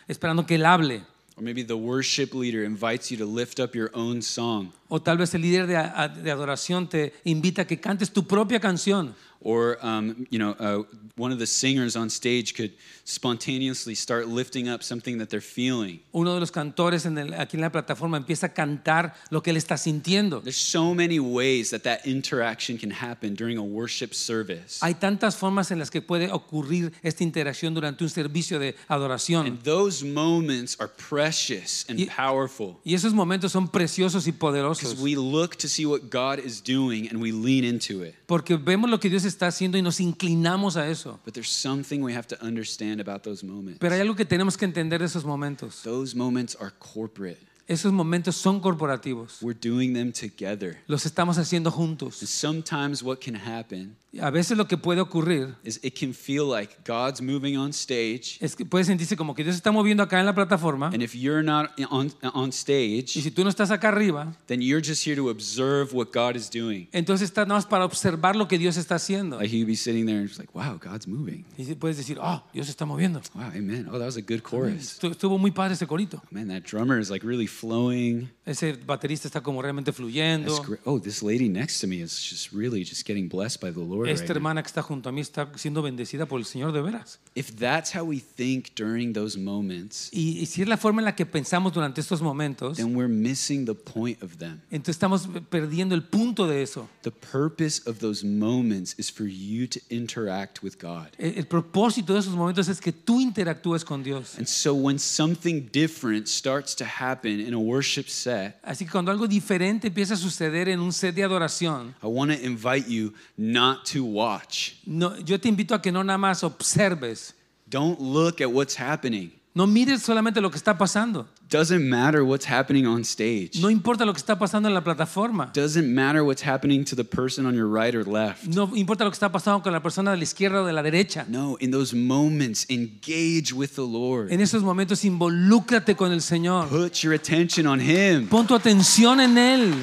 [0.08, 1.04] esperando que Él hable.
[1.40, 4.74] Or maybe the worship leader invites you to lift up your own song.
[4.90, 5.76] O tal vez el líder de,
[6.22, 9.16] de adoración te invita a que cantes tu propia canción.
[9.42, 10.84] Or, um, you know, uh,
[11.16, 12.74] one of the singers on stage could
[13.06, 16.00] spontaneously start lifting up something that they're feeling.
[16.14, 19.52] Uno de los cantores en el- aquí en la plataforma empieza a cantar lo que
[19.52, 20.42] él está sintiendo.
[20.42, 24.80] There's so many ways that that interaction can happen during a worship service.
[24.82, 29.46] Hay tantas formas en las que puede ocurrir esta interacción durante un servicio de adoración.
[29.48, 34.82] And those moments are precious and Y- powerful Y esos momentos son preciosos y poderosos.
[34.96, 38.16] because we look to see what God is doing and we lean into it.
[38.28, 41.20] Porque vemos lo que Dios está haciendo y nos inclinamos a eso.
[41.24, 43.80] But there's something we have to understand about those moments.
[43.80, 45.82] Pero hay algo que tenemos que entender de esos momentos.
[45.84, 47.49] Those moments are corporate.
[47.70, 49.38] Esos momentos son corporativos.
[49.42, 50.78] We're doing them together.
[50.88, 52.16] Los estamos haciendo And juntos.
[52.16, 56.78] sometimes what can happen A veces lo que puede ocurrir is it can feel like
[56.84, 58.40] God's moving on stage.
[58.42, 60.88] es que puede sentirse como que Dios está moviendo acá en la plataforma.
[60.88, 64.64] And if you're not on, on Y stage, si tú no estás acá arriba, then
[64.64, 66.88] you're just here to observe what God is doing.
[66.92, 69.38] entonces estás nada más para observar lo que Dios está haciendo.
[69.38, 71.46] Like you'd be sitting there and just like, wow, God's moving.
[71.56, 73.22] Y puedes decir, oh, Dios está moviendo.
[73.36, 73.88] Wow, amen.
[73.92, 74.98] Oh, that was a good chorus.
[75.00, 76.20] Estu- Estuvo muy padre ese corito.
[76.32, 78.30] Man, that drummer is like really flowing.
[78.46, 80.52] Ese baterista está como realmente fluyendo.
[80.52, 80.82] That's great.
[80.86, 84.10] Oh, this lady next to me is just really just getting blessed by the Lord.
[84.10, 84.36] Esta Right now.
[84.38, 87.20] hermana que está junto a mí está siendo bendecida por el Señor de veras.
[87.36, 91.06] If that's how we think during those moments, Y, y si es la forma en
[91.06, 94.62] la que pensamos durante estos momentos, then we're missing the point of them.
[94.72, 96.90] entonces estamos perdiendo el punto de eso.
[97.04, 101.10] The purpose of those moments is for you to interact with God.
[101.20, 104.38] El, el propósito de esos momentos es que tú interactúes con Dios.
[104.38, 109.12] And so when something different starts to happen in a worship set, Así que cuando
[109.12, 113.12] algo diferente empieza a suceder en un set de adoración, I want to invite you
[113.38, 114.74] not to watch.
[114.86, 117.34] no, yo te invito a que no nada más observes,
[117.68, 119.32] Don't look at what's happening.
[119.54, 121.28] no mires solamente lo que está pasando.
[121.50, 123.60] Doesn't matter what's happening on stage.
[123.60, 125.52] No importa lo que está pasando en la plataforma.
[125.52, 128.46] Doesn't matter what's happening to the person on your right or left.
[128.46, 130.84] No importa lo que está pasando con la persona de la izquierda o de la
[130.84, 131.26] derecha.
[131.28, 134.32] No, in those moments, engage with the Lord.
[134.32, 136.70] En esos momentos involúcrate con el Señor.
[136.70, 138.28] Put your attention on Him.
[138.28, 139.74] Pon tu atención en Él.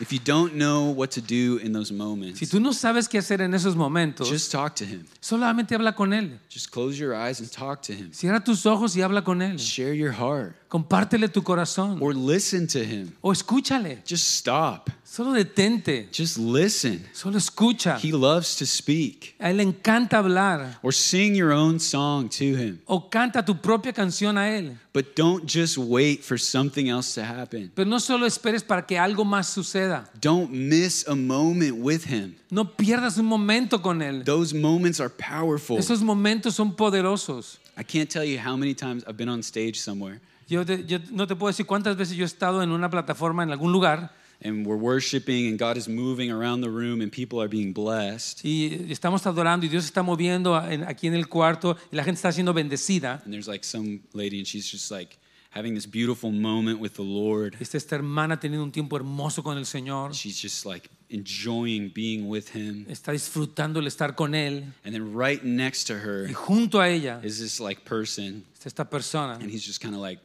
[0.00, 3.18] If you don't know what to do in those moments, Si tú no sabes qué
[3.18, 5.04] hacer en esos momentos, just talk to Him.
[5.20, 6.38] solamente habla con Él.
[6.48, 8.10] Just close your eyes and talk to Him.
[8.12, 9.58] Cierra tus ojos y habla con Él.
[9.58, 11.98] Share your heart Compártele tu corazón.
[12.00, 13.12] or listen to Him.
[13.20, 14.02] O escúchale.
[14.06, 14.88] Just stop.
[15.10, 16.08] Solo detente.
[16.12, 17.04] Just listen.
[17.12, 17.98] Solo escucha.
[17.98, 19.34] He loves to speak.
[19.40, 20.78] A Él le encanta hablar.
[20.84, 22.80] Or sing your own song to Him.
[22.86, 24.78] O canta tu propia canción a Él.
[24.92, 27.72] But don't just wait for something else to happen.
[27.74, 30.08] Pero no solo esperes para que algo más suceda.
[30.20, 32.36] Don't miss a moment with Him.
[32.48, 34.22] No pierdas un momento con Él.
[34.24, 35.76] Those moments are powerful.
[35.76, 37.58] Esos momentos son poderosos.
[37.76, 40.98] I can't tell you how many times I've been on stage somewhere Yo, te- yo
[41.10, 44.12] no te puedo decir cuántas veces yo he estado en una plataforma en algún lugar
[44.42, 48.40] and we're worshiping and God is moving around the room and people are being blessed.
[48.44, 52.16] y estamos adorando y Dios está moviendo en- aquí en el cuarto y la gente
[52.18, 53.20] está siendo bendecida.
[53.24, 55.18] And there's like some lady and she's just like
[55.50, 57.56] having this beautiful moment with the Lord.
[57.60, 60.14] Está esta hermana teniendo un tiempo hermoso con el Señor.
[60.14, 62.86] She's just like enjoying being with Him.
[62.88, 64.64] Está disfrutando el estar con Él.
[64.84, 68.84] And then right next to her Y junto a ella is this like person esta
[68.84, 69.38] persona.
[69.40, 70.20] and he's just kind of like,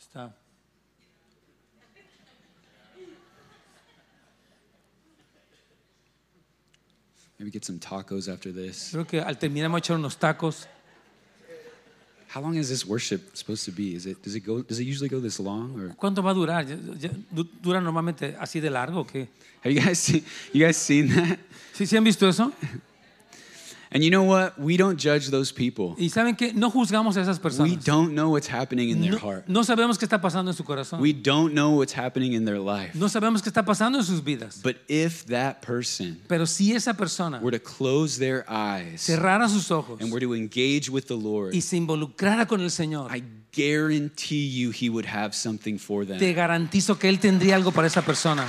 [0.00, 0.32] Está.
[7.38, 8.90] Maybe get some tacos after this.
[8.92, 10.66] Creo que al terminar vamos a echar unos tacos.
[12.34, 13.94] How long is this worship supposed to be?
[13.94, 16.34] Is it does it go does it usually go this long or ¿Cuánto va a
[16.34, 16.66] durar?
[16.66, 19.28] ¿Ya- ya- du- ¿Dura normalmente así de largo o qué?
[19.64, 20.22] have you guys seen
[20.52, 21.38] you guys seen that?
[21.74, 22.52] ¿Sí, ¿Sí han visto eso?
[23.90, 24.58] And you know what?
[24.58, 25.94] We don't judge those people.
[25.96, 27.70] Y saben que no juzgamos a esas personas.
[27.70, 29.48] We don't know what's happening in their No, heart.
[29.48, 31.00] no sabemos qué está pasando en su corazón.
[31.00, 32.94] We don't know what's happening in their life.
[32.94, 34.60] No sabemos qué está pasando en sus vidas.
[34.62, 39.70] But if that person Pero si esa persona were to close their eyes cerrara sus
[39.70, 43.22] ojos and were to engage with the Lord, y se involucrara con el Señor, I
[43.56, 46.18] guarantee you he would have something for them.
[46.18, 48.46] te garantizo que Él tendría algo para esa persona.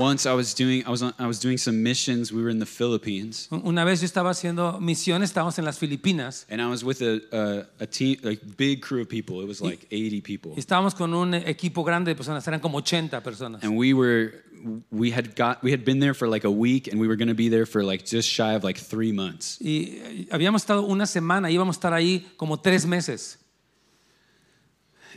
[0.00, 2.32] Once I was doing I was on, I was doing some missions.
[2.32, 6.46] We were in the Philippines, Una vez yo estaba haciendo misiones, estábamos en las Filipinas
[6.48, 9.42] and I was with a a, a team, a big crew of people.
[9.42, 13.22] It was like 80 people, estábamos con un equipo grande de personas, eran como 80
[13.22, 13.62] personas.
[13.62, 14.32] and we were
[14.90, 17.28] we had got we had been there for like a week, and we were going
[17.28, 19.58] to be there for like just shy of like three months.
[19.60, 23.38] Y eh, habíamos estado una semana, íbamos a estar ahí como tres meses.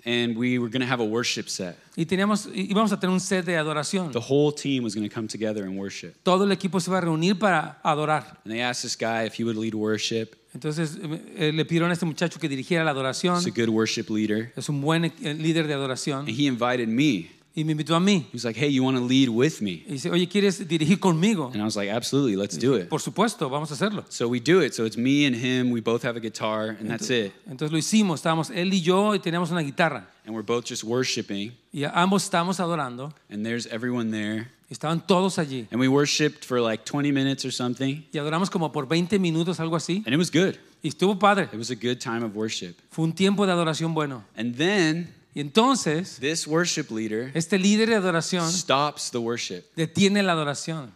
[0.05, 1.77] And we were going to have a worship set.
[1.95, 4.11] Y teníamos, íbamos a tener un set de adoración.
[4.11, 6.15] The whole team was going to come together and worship.
[6.23, 8.37] Todo el equipo se iba a reunir para adorar.
[8.43, 10.35] And they asked this guy if he would lead worship.
[10.53, 10.99] Entonces
[11.35, 13.37] eh, le pidieron a este muchacho que dirigiera la adoración.
[13.37, 14.51] He's a good worship leader.
[14.55, 16.21] Es un buen eh, líder de adoración.
[16.21, 17.31] And he invited me.
[17.55, 18.25] Y me invitó a mí.
[18.31, 19.83] He was like, hey, you want to lead with me?
[19.87, 21.51] Y dice, oye, ¿quieres dirigir conmigo?
[21.53, 22.89] And I was like, absolutely, let's do it.
[22.89, 24.03] Por supuesto, vamos a hacerlo.
[24.09, 24.73] So we do it.
[24.73, 25.69] So it's me and him.
[25.71, 27.31] We both have a guitar, and that's it.
[27.47, 28.21] Entonces lo hicimos.
[28.21, 30.07] Estábamos él y yo y teníamos una guitarra.
[30.25, 33.13] And we're both just worshiping, Y ambos estábamos adorando.
[33.29, 34.47] and there's everyone there.
[34.71, 35.67] Estaban todos allí.
[35.69, 39.59] And we worshiped for like 20 minutes or something, Y adoramos como por 20 minutos,
[39.59, 40.01] algo así.
[40.07, 40.55] and it was good.
[40.81, 41.49] Y estuvo padre.
[41.53, 42.73] It was a good time of worship.
[42.89, 44.23] Fue un tiempo de adoración bueno.
[44.35, 50.21] And then Y entonces, this worship leader este líder de adoración stops the worship, detiene
[50.23, 50.91] la adoración.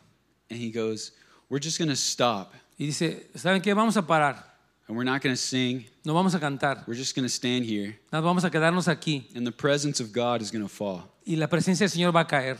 [0.50, 1.13] and he goes,
[1.50, 3.73] We're just going to stop, Y dice, ¿saben qué?
[3.73, 4.43] Vamos a parar.
[4.88, 5.86] and we're not going to sing.
[6.06, 6.84] No vamos a cantar.
[6.88, 9.26] We're just going to stand here, Nada, vamos a quedarnos aquí.
[9.36, 11.04] and the presence of God is going to fall.
[11.26, 12.58] Y la presencia del Señor va a caer.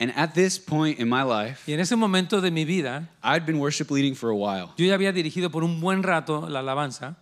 [0.00, 3.46] And at this point in my life, Y en ese momento de mi vida, I'd
[3.46, 6.60] been worship leading for a while, yo ya había dirigido por un buen rato la
[6.60, 7.16] alabanza.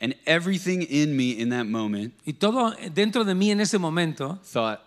[0.00, 4.38] And everything in me in that moment Y todo dentro de mí en ese momento,
[4.52, 4.80] thought,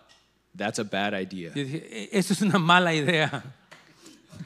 [0.56, 1.50] That's a bad idea.
[1.54, 3.42] yo dije, "E- esto es una mala idea.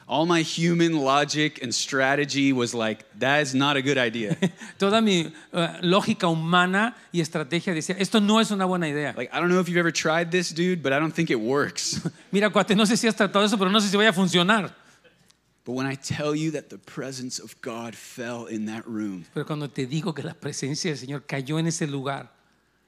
[0.07, 4.35] All my human logic and strategy was like, That is not a good idea.
[4.79, 9.13] Toda mi eh, lógica humana y estrategia decía, esto no es una buena idea.
[9.15, 11.39] like, I don't know if you've ever tried this, dude, but I don't think it
[11.39, 12.01] works.
[12.31, 14.73] Mira, cuate, no sé si has tratado eso, pero no sé si vaya a funcionar.
[15.65, 19.45] But when I tell you that the presence of God fell in that room Pero
[19.45, 22.31] cuando te digo que la presencia del Señor cayó en ese lugar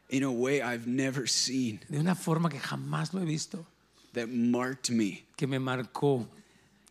[0.09, 3.65] in a way I've never seen de una forma que jamás lo he visto,
[4.13, 6.27] that marked me, que me marcó.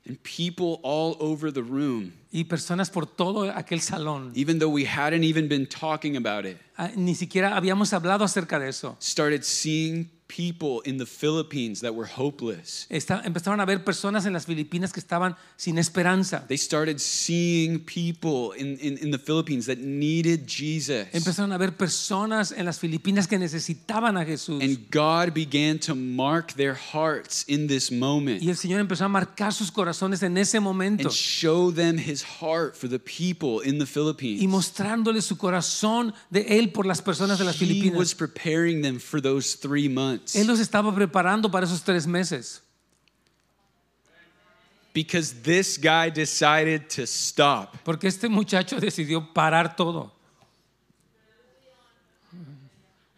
[0.06, 4.84] and people all over the room, Y personas por todo aquel salón, even though we
[4.86, 8.96] hadn't even been talking about it, ah, ni siquiera habíamos hablado acerca de eso.
[9.00, 12.86] started seeing people in the Philippines that were hopeless.
[12.88, 16.44] Está- empezaron a ver personas en las Filipinas que estaban sin esperanza.
[16.46, 21.08] They started seeing people in, in, in the Philippines that needed Jesus.
[21.12, 24.62] Empezaron a ver personas en las Filipinas que necesitaban a Jesús.
[24.62, 29.08] And God began to mark their hearts in this moment Y el Señor empezó a
[29.08, 33.78] marcar sus corazones en ese momento and show them his heart for the people in
[33.78, 34.40] the Philippines.
[34.42, 38.14] y mostrándoles su corazón de Él por las personas de las He was Filipinas.
[38.14, 42.62] preparing them for those three months Él los estaba preparando para esos tres meses.
[44.92, 47.76] because this guy decided to stop.
[47.84, 50.10] Porque este muchacho decidió parar todo.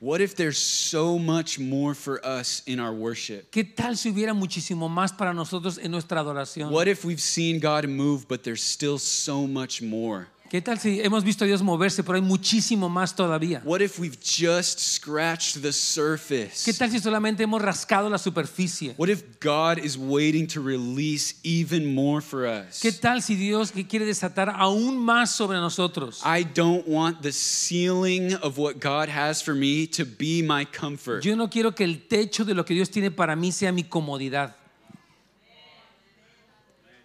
[0.01, 3.53] What if there's so much more for us in our worship?
[3.53, 6.71] ¿Qué tal si hubiera muchísimo más para nosotros en nuestra adoración?
[6.73, 10.27] What if we've seen God move, but there's still so much more?
[10.53, 13.63] ¿Qué tal si hemos visto a Dios moverse, pero hay muchísimo más todavía?
[13.65, 16.75] What if we've just scratched the ¿Qué surface?
[16.77, 18.93] tal si solamente hemos rascado la superficie?
[18.99, 22.83] What if God is waiting to release even more for us?
[22.83, 26.21] ¿Qué tal si Dios quiere desatar aún más sobre nosotros?
[26.23, 31.23] I don't want the ceiling of what God has for me to be my comfort.
[31.25, 33.85] Yo no quiero que el techo de lo que Dios tiene para mí sea mi
[33.85, 34.55] comodidad.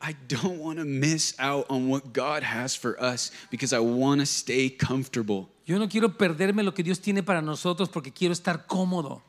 [0.02, 4.22] I don't want to miss out on what God has for us because I want
[4.22, 5.50] to stay comfortable.
[5.66, 9.22] Yo no quiero perderme lo que Dios tiene para nosotros porque quiero estar cómodo.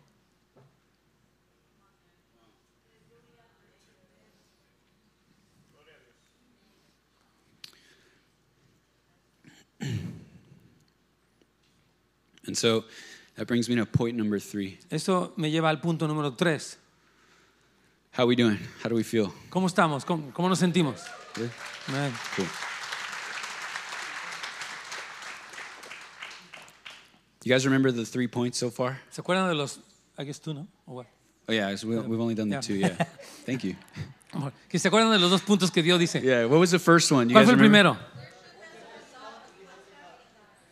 [12.46, 12.84] And so
[13.36, 14.78] that brings me to point number three.
[14.90, 16.78] Eso me lleva al punto número tres.
[18.18, 18.58] How are we doing?
[18.82, 19.32] How do we feel?
[19.48, 20.04] ¿Cómo estamos?
[20.04, 21.04] ¿Cómo, cómo nos sentimos?
[21.36, 21.50] Good?
[21.86, 22.12] Amén.
[22.34, 22.46] Cool.
[27.44, 28.98] You guys remember the three points so far?
[29.10, 29.78] ¿Se acuerdan de los...
[30.18, 30.66] I guess tú, ¿no?
[30.86, 31.06] ¿O what?
[31.48, 32.60] Oh yeah, we, we've only done the Yeah.
[32.60, 32.74] two.
[32.74, 32.96] Yeah.
[33.46, 33.76] Thank you.
[34.68, 36.20] Que se acuerdan de los dos puntos que dio, dice.
[36.20, 36.46] Yeah.
[36.46, 37.28] What was the first one?
[37.28, 37.94] You ¿Cuál guys fue el remember?
[37.94, 38.17] primero?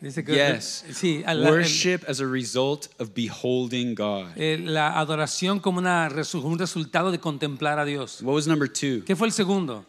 [0.02, 0.84] Yes.
[0.92, 4.26] sí, la, el- Worship as a result of beholding God.
[4.36, 6.08] eh, la adoración como una,
[6.42, 8.20] un resultado de contemplar a Dios.
[8.22, 9.02] What was number two?
[9.06, 9.86] ¿Qué fue el segundo?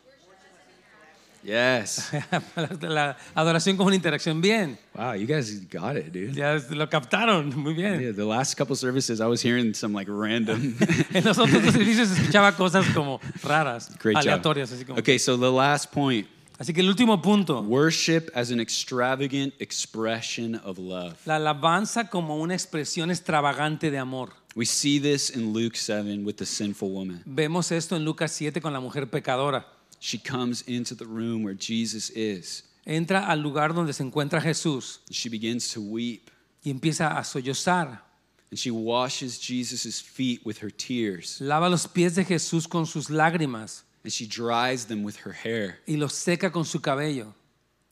[1.43, 2.09] Yes.
[2.81, 4.41] la adoración como una interacción.
[4.41, 6.33] Bien, Wow, you guys got it, dude.
[6.33, 7.55] ya lo captaron.
[7.55, 8.01] Muy bien.
[8.01, 10.75] Yeah, the last couple services, I was hearing some like random.
[11.13, 14.23] En los otros servicios escuchaba cosas como raras, Great job.
[14.23, 14.71] aleatorias.
[14.71, 14.99] Así, como.
[14.99, 16.27] Okay, so the last point
[16.59, 21.15] así que el último punto, worship as an extravagant expression of love.
[21.25, 24.29] la alabanza como una expresión extravagante de amor.
[24.55, 27.21] We see this in Luke 7 with the sinful woman.
[27.25, 29.65] Vemos esto en Lucas 7 con la mujer pecadora.
[29.99, 32.63] She comes into the room where Jesus is.
[32.85, 36.29] Entra al lugar donde se encuentra Jesús She begins to weep
[36.63, 38.01] y empieza a sollozar.
[38.49, 43.09] and she washes Jesus' feet with her tears Lava los pies de Jesús con sus
[43.09, 47.33] lágrimas and she dries them with her hair y los seca con su cabello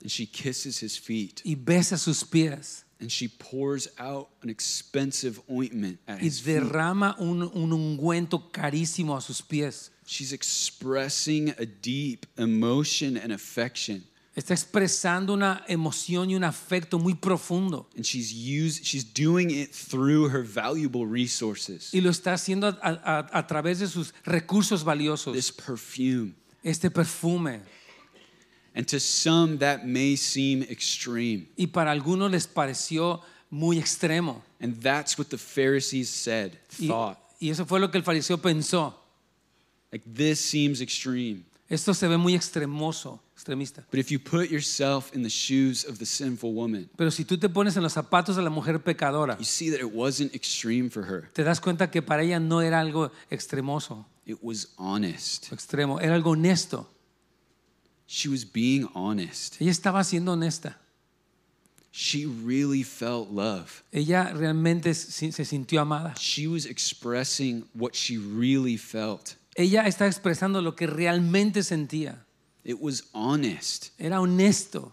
[0.01, 5.41] and she kisses his feet y besa sus pies and she pours out an expensive
[5.51, 6.61] ointment at y his feet.
[6.61, 9.89] derrama un, un ungüento carísimo a sus pies.
[10.05, 14.05] She's expressing a deep emotion and affection.
[14.35, 19.71] Está expresando una emoción y un afecto muy profundo And she's used, she's doing it
[19.71, 21.93] through her valuable resources.
[21.93, 25.33] y lo está haciendo a, a- a través de sus recursos valiosos.
[25.33, 26.33] This perfume.
[26.63, 27.61] Este perfume.
[28.75, 31.47] And to some that may seem extreme.
[31.55, 34.43] Y para algunos les pareció muy extremo.
[34.59, 37.17] And that's what the Pharisees said, Y, thought.
[37.39, 38.93] y eso fue lo que el fariseo pensó.
[39.93, 41.45] Like this seems extreme.
[41.69, 43.83] Esto se ve muy extremoso, extremista.
[43.91, 47.37] But if you put yourself in the shoes of the sinful woman, Pero si tú
[47.37, 50.89] te pones en los zapatos de la mujer pecadora, you see that it wasn't extreme
[50.89, 51.29] for her.
[51.33, 55.51] te das cuenta que para ella no era algo extremoso, It was honest.
[55.51, 56.87] extremo, era algo honesto.
[58.07, 59.59] She was being honest.
[59.61, 60.77] Ella estaba siendo honesta.
[61.91, 63.83] She really felt love.
[63.91, 66.13] Ella realmente se se sintió amada.
[66.19, 69.35] She was expressing what she really felt.
[69.55, 72.24] Ella está expresando lo que realmente sentía.
[72.65, 73.91] It was honest.
[73.99, 74.91] Era honesto.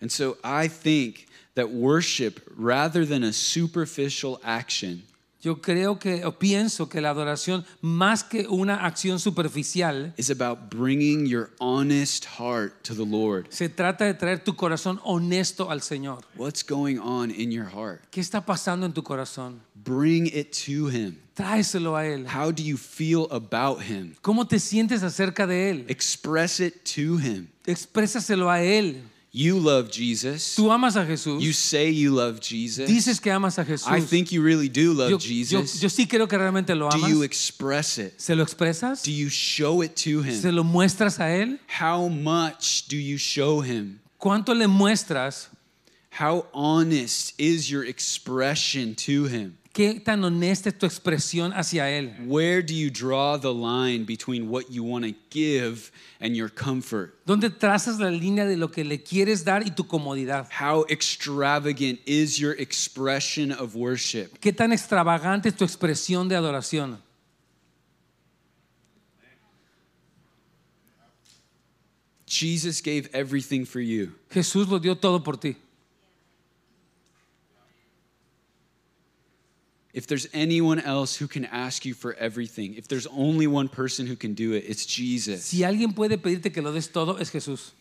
[0.00, 5.02] And so I think that worship, rather than a superficial action,
[5.42, 10.68] Yo creo que, o pienso que la adoración, más que una acción superficial, is about
[10.68, 13.46] bringing your honest heart to the Lord.
[13.50, 16.24] se trata de traer tu corazón honesto al Señor.
[16.36, 18.02] What's going on in your heart?
[18.10, 19.60] ¿Qué está pasando en tu corazón?
[19.74, 21.16] Bring it to Him.
[21.40, 22.26] Tráeselo a Él.
[22.26, 24.14] How do you feel about Him?
[24.22, 25.84] ¿Cómo te sientes acerca de Él?
[25.88, 27.48] Express it to Him.
[27.66, 29.02] Exprésaselo a Él.
[29.32, 30.56] You love Jesus.
[30.56, 31.40] Tú amas a Jesús.
[31.40, 32.88] You say you love Jesus.
[32.88, 33.86] Dices que amas a Jesús.
[33.88, 35.80] I think you really do love yo, yo, Jesus.
[35.80, 37.08] yo sí creo que realmente lo Do amas.
[37.10, 38.14] you express it?
[38.20, 39.04] ¿Se lo expresas?
[39.04, 40.56] Do you show it to ¿Se Him?
[40.56, 41.60] lo muestras a Él?
[41.68, 44.00] How much do you show Him?
[44.18, 45.46] ¿Cuánto le muestras?
[46.18, 49.56] How honest is your expression to Him?
[49.72, 52.12] ¿Qué tan honesta es tu expresión hacia Él?
[52.26, 57.14] Where do you draw the line between what you want to give and your comfort?
[57.24, 60.48] ¿Dónde trazas la línea de lo que le quieres dar y tu comodidad?
[60.50, 64.40] How extravagant is your expression of worship?
[64.40, 66.98] ¿Qué tan extravagante es tu expresión de adoración?
[72.26, 74.12] Jesus gave everything for you.
[74.30, 75.56] Jesús lo dio todo por ti.
[79.92, 84.06] If there's anyone else who can ask you for everything, if there's only one person
[84.06, 85.44] who can do it, it's Jesus.
[85.44, 87.72] Si alguien puede pedirte que lo des todo, es Jesús.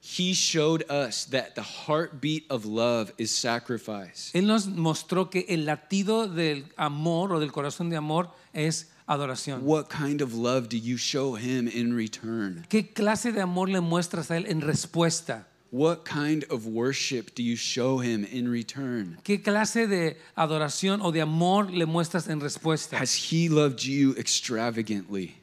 [0.00, 4.30] He showed us that the heartbeat of love is sacrifice.
[4.34, 9.62] Él nos mostró que el latido del amor o del corazón de amor es adoración.
[9.62, 12.64] What kind of love do you show him in return?
[12.68, 15.48] ¿Qué clase de amor le muestras a Él en respuesta?
[15.70, 19.18] What kind of worship do you show him in return?
[19.24, 22.96] ¿Qué clase de adoración o de amor le muestras en respuesta?
[22.98, 25.34] Has he loved you extravagantly?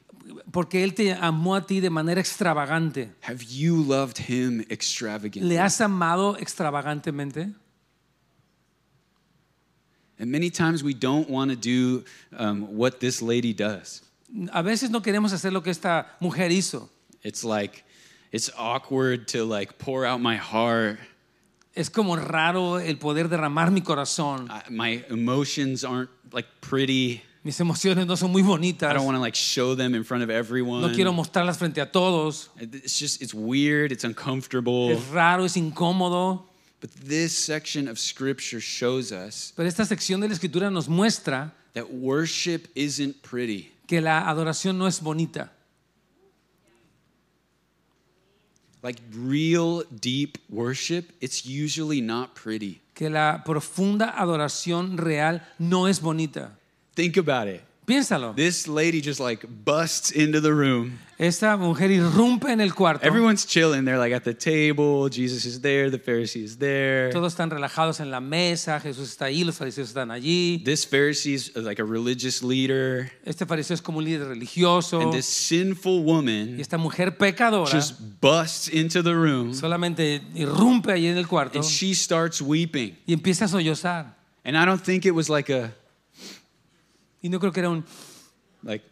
[0.50, 3.10] Porque Él te amó a ti de manera extravagante.
[3.22, 5.48] Have you loved him extravagantly?
[5.48, 7.54] ¿Le has amado extravagantemente?
[10.18, 12.04] And many times we don't want to do
[12.38, 14.02] um, what this lady does.
[14.52, 16.88] A veces no queremos hacer lo que esta mujer hizo.
[17.22, 17.84] It's like,
[18.34, 20.98] it's awkward to like pour out my heart.
[21.76, 24.48] Es como raro el poder derramar mi corazón.
[24.50, 27.22] I, my emotions aren't like pretty.
[27.44, 28.90] Mis emociones no son muy bonitas.
[28.90, 30.82] I don't want to like show them in front of everyone.
[30.82, 32.48] No quiero mostrarlas frente a todos.
[32.58, 34.90] It's just, it's weird, it's uncomfortable.
[34.90, 36.44] Es raro, es incómodo.
[36.80, 41.52] But this section of scripture shows us Pero esta sección de la escritura nos muestra
[41.72, 43.72] that worship isn't pretty.
[43.86, 45.50] que la adoración no es bonita.
[48.84, 52.82] Like real deep worship, it's usually not pretty.
[52.92, 56.50] Que la profunda adoración real no es bonita.
[56.94, 57.62] Think about it.
[57.84, 58.34] Piénsalo.
[58.34, 60.98] This lady just like busts into the room.
[61.18, 63.06] Esta mujer irrumpe en el cuarto.
[63.06, 63.84] Everyone's chilling.
[63.84, 65.08] They're like at the table.
[65.08, 65.90] Jesus is there.
[65.90, 67.10] The Pharisee is there.
[67.12, 68.80] Todos están relajados en la mesa.
[68.80, 69.44] Jesús está ahí.
[69.44, 70.62] Los fariseos están allí.
[70.64, 73.12] This Pharisee is like a religious leader.
[73.24, 75.00] Este fariseo es como un líder religioso.
[75.00, 80.92] And this sinful Y woman esta mujer pecadora just busts into the room solamente irrumpe
[80.92, 82.96] allí en el cuarto and she starts weeping.
[83.06, 84.16] y empieza a sollozar.
[84.44, 85.72] And I don't think it was like a,
[87.24, 87.82] Y no creo que era un,
[88.62, 88.84] like,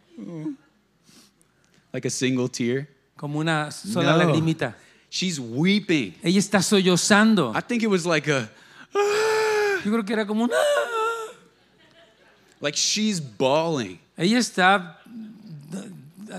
[1.93, 2.87] like a single tear.
[3.15, 4.17] como una sola No.
[4.17, 4.75] lagrimita.
[5.11, 6.15] She's weeping.
[6.23, 7.53] Ella está sollozando.
[7.55, 8.49] I think it was like a,
[8.95, 10.51] "Ah." Yo creo que era como un...
[10.51, 11.31] "Ah".
[12.59, 13.99] like she's bawling.
[14.17, 14.97] Ella está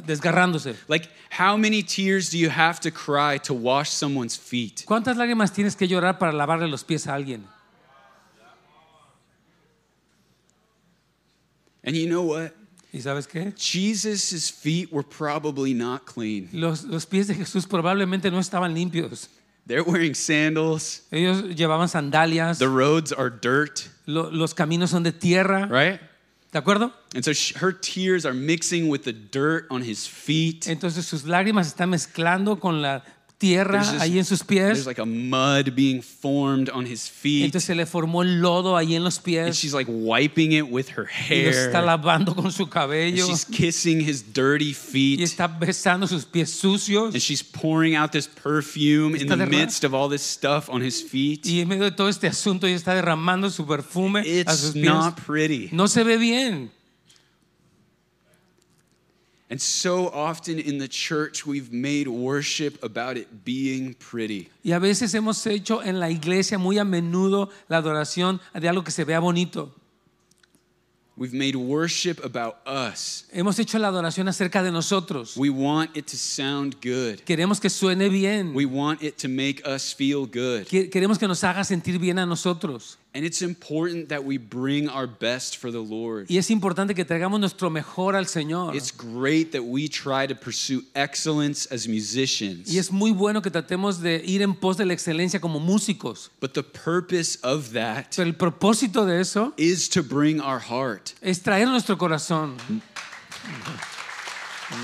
[0.04, 0.74] desgarrándose.
[0.88, 4.82] Like, how many tears do you have to cry to wash someone's feet?
[4.84, 7.46] ¿Cuántas lágrimas tienes que llorar para lavarle los pies a alguien?
[11.84, 12.52] And you know what?
[12.92, 13.52] ¿Y sabes qué?
[13.56, 16.48] Jesus' feet were probably not clean.
[16.52, 19.28] Los, los pies de Jesús probablemente no estaban limpios.
[19.66, 21.02] They're wearing sandals.
[21.10, 22.58] Ellos llevaban sandalias.
[22.58, 25.66] The roads are dirt, lo- los caminos son de tierra.
[25.68, 26.00] right?
[26.52, 26.92] ¿De acuerdo?
[27.14, 30.66] And so sh her tears are mixing with the dirt on his feet.
[30.68, 33.02] Entonces sus lágrimas están mezclando con la
[33.48, 34.86] tierra There's ahí en sus pies.
[34.86, 37.44] like a mud being formed on his feet.
[37.44, 39.46] Entonces se le formó el lodo ahí en los pies.
[39.46, 41.84] And she's like wiping it with her Y los está hair.
[41.84, 43.26] lavando con su And cabello.
[43.26, 45.20] she's kissing his dirty feet.
[45.20, 47.14] Y está besando sus pies sucios.
[47.14, 51.02] And she's pouring out this perfume in the midst of all this stuff on his
[51.02, 51.44] feet.
[51.46, 54.72] Y en medio de todo este asunto ella está derramando su perfume a sus It's
[54.72, 54.84] pies.
[54.84, 55.68] not pretty.
[55.72, 56.70] No se ve bien.
[59.50, 64.48] And so often in the church, we've made worship about it being pretty.
[64.64, 68.82] Y a veces hemos hecho en la iglesia muy a menudo la adoración de algo
[68.84, 69.70] que se vea bonito.
[71.16, 73.26] We've made worship about us.
[73.32, 75.36] Hemos hecho la adoración acerca de nosotros.
[75.36, 77.20] We want it to sound good.
[77.24, 78.52] Queremos que suene bien.
[78.54, 80.66] We want it to make us feel good.
[80.66, 82.98] Que- Queremos que nos haga sentir bien a nosotros.
[83.16, 86.26] And it's important that we bring our best for the Lord.
[86.28, 88.74] Y es importante que traigamos nuestro mejor al Señor.
[88.74, 92.68] It's great that we try to pursue excellence as musicians.
[92.68, 96.30] Y es muy bueno que tratemos de ir en pos de la excelencia como músicos.
[96.40, 101.12] But the purpose of that Pero el propósito de eso is to bring our heart.
[101.22, 102.56] es traer nuestro corazón.
[104.70, 104.80] And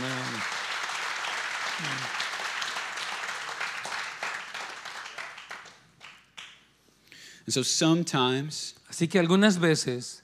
[7.53, 10.23] so sometimes Así que algunas veces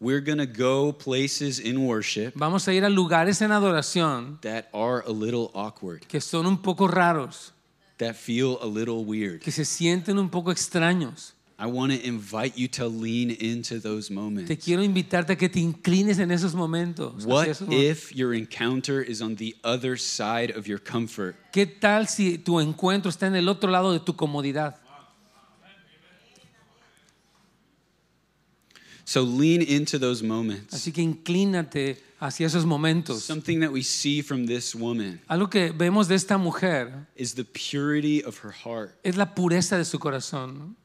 [0.00, 4.68] we're going to go places in worship vamos a ir a lugares en adoración that
[4.72, 7.52] are a little awkward, que son un poco raros,
[7.98, 9.40] that feel a little weird.
[9.40, 11.32] que se sienten un poco extraños.
[11.62, 14.64] I want to invite you to lean into those Te moments.
[14.64, 17.16] quiero invitarte a que te inclines en esos momentos.
[17.18, 17.84] hacia What esos momentos.
[18.08, 21.36] if your encounter is on the other side of your comfort?
[21.52, 24.76] ¿Qué tal si tu encuentro está en el otro lado de tu comodidad?
[29.10, 30.72] So lean into those moments.
[30.72, 33.24] Así que inclínate hacia esos momentos.
[33.24, 37.42] Something that we see from this woman Algo que vemos de esta mujer is the
[37.42, 38.94] purity of her heart.
[39.02, 40.76] es la pureza de su corazón.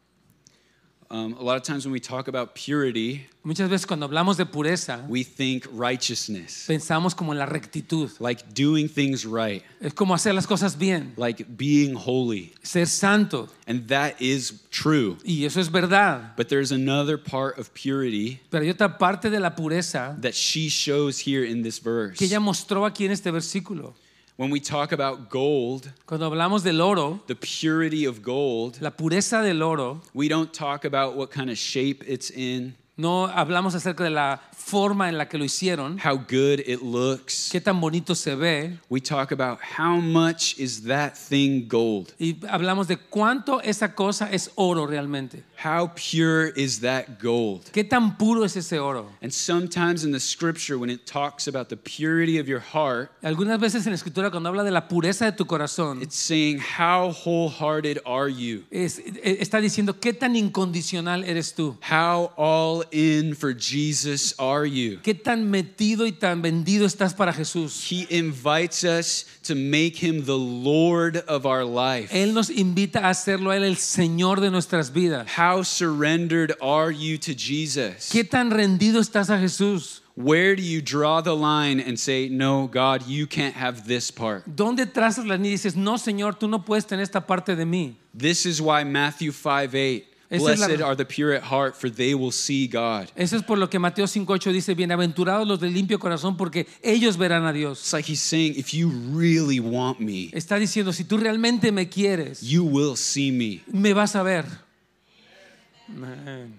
[1.11, 4.45] Um, a lot of times when we talk about purity, Muchas veces cuando hablamos de
[4.47, 8.09] pureza, we think righteousness, pensamos como en la rectitud.
[8.19, 12.53] like doing things right, Es como hacer las cosas bien, like being holy.
[12.63, 13.47] ser santo.
[13.67, 15.17] And that is true.
[15.23, 16.35] Y eso es verdad.
[16.35, 20.69] But there's another part of purity Pero hay otra parte de la pureza that she
[20.69, 22.17] shows here in this verse.
[22.17, 23.93] que ella mostró aquí en este versículo.
[24.37, 29.41] When we talk about gold, Cuando hablamos del oro, the purity of gold, la pureza
[29.41, 34.03] del oro, we don't talk about what kind of shape it's in, no hablamos acerca
[34.03, 37.49] de la forma en la que lo hicieron, how good it looks.
[37.49, 42.13] qué tan bonito se ve, We talk about how much is that thing gold?
[42.19, 45.43] y hablamos de cuánto esa cosa es oro realmente.
[45.63, 47.63] How pure is that gold?
[47.71, 49.07] ¿Qué tan puro es ese oro?
[49.21, 53.59] And sometimes in the scripture, when it talks about the purity of your heart, Algunas
[53.59, 57.11] veces en la escritura cuando habla de la pureza de tu corazón, it's saying, How
[57.11, 58.63] wholehearted are you?
[58.71, 64.99] es- está diciendo qué tan incondicional eres tú, How all in for Jesus are you?
[65.03, 67.89] ¿Qué tan metido y tan vendido estás para Jesús?
[67.91, 72.09] He invites us to make him the Lord of our life.
[72.11, 75.27] Él nos invita a hacerlo a Él el Señor de nuestras vidas.
[75.37, 78.09] How surrendered are you to Jesus?
[78.11, 80.01] ¿Qué tan rendido estás a Jesús?
[80.17, 84.45] Where do you draw the line and say, No, God, you can't have this part?
[84.47, 87.65] ¿Dónde trazas la línea y dices, no, Señor, tú no puedes tener esta parte de
[87.65, 87.95] mí?
[88.17, 91.75] This is why Matthew 5 8, Esa es la- blessed are the pure at heart,
[91.75, 93.11] for they will see God.
[93.15, 97.17] Eso es por lo que Mateo 5.8 dice, bienaventurados los de limpio corazón, porque ellos
[97.17, 97.79] verán a Dios.
[97.81, 101.89] It's like he's saying, If you really want me, Está diciendo, si tú realmente me
[101.89, 103.61] quieres, you will see me.
[103.67, 104.45] me vas a ver.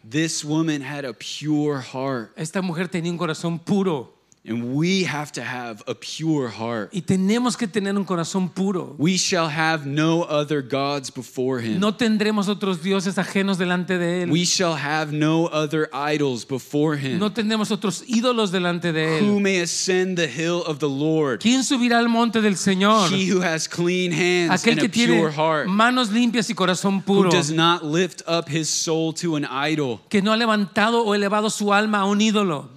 [0.09, 4.16] This woman had a pure heart, Esta mujer tenía un corazón puro
[4.49, 6.91] and we have to have a pure heart.
[6.93, 8.95] y tenemos que tener un corazón puro.
[8.99, 11.81] We shall have no other gods before him.
[11.81, 14.31] No tendremos otros dioses ajenos delante de Él.
[14.31, 17.19] We shall have no other idols before him.
[17.19, 19.41] No tendremos otros ídolos delante de Who Él.
[19.41, 21.41] may ascend the hill of the Lord?
[21.41, 23.11] ¿Quién subirá al monte del Señor?
[23.11, 26.55] He who has clean hands Aquel and que a tiene pure heart, manos limpias y
[26.55, 30.01] corazón who puro, does not lift up his soul to an idol.
[30.09, 32.76] que no ha levantado o elevado su alma a un ídolo.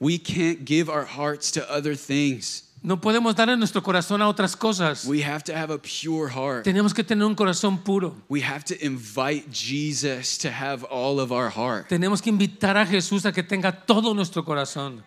[0.00, 2.64] We can't give our hearts to other things.
[2.82, 5.04] No podemos dar nuestro corazón a otras cosas.
[5.04, 6.64] We have to have a pure heart.
[6.64, 8.14] Tenemos que tener un corazón puro.
[8.28, 11.88] We have to invite Jesus to have all of our heart.
[11.88, 15.02] Tenemos que invitar a Jesús a que tenga todo nuestro corazón.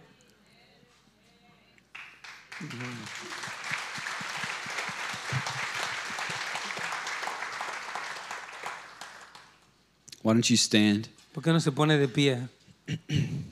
[10.22, 11.08] Why don't you stand?
[11.34, 12.50] ¿Por qué no se pone de pie?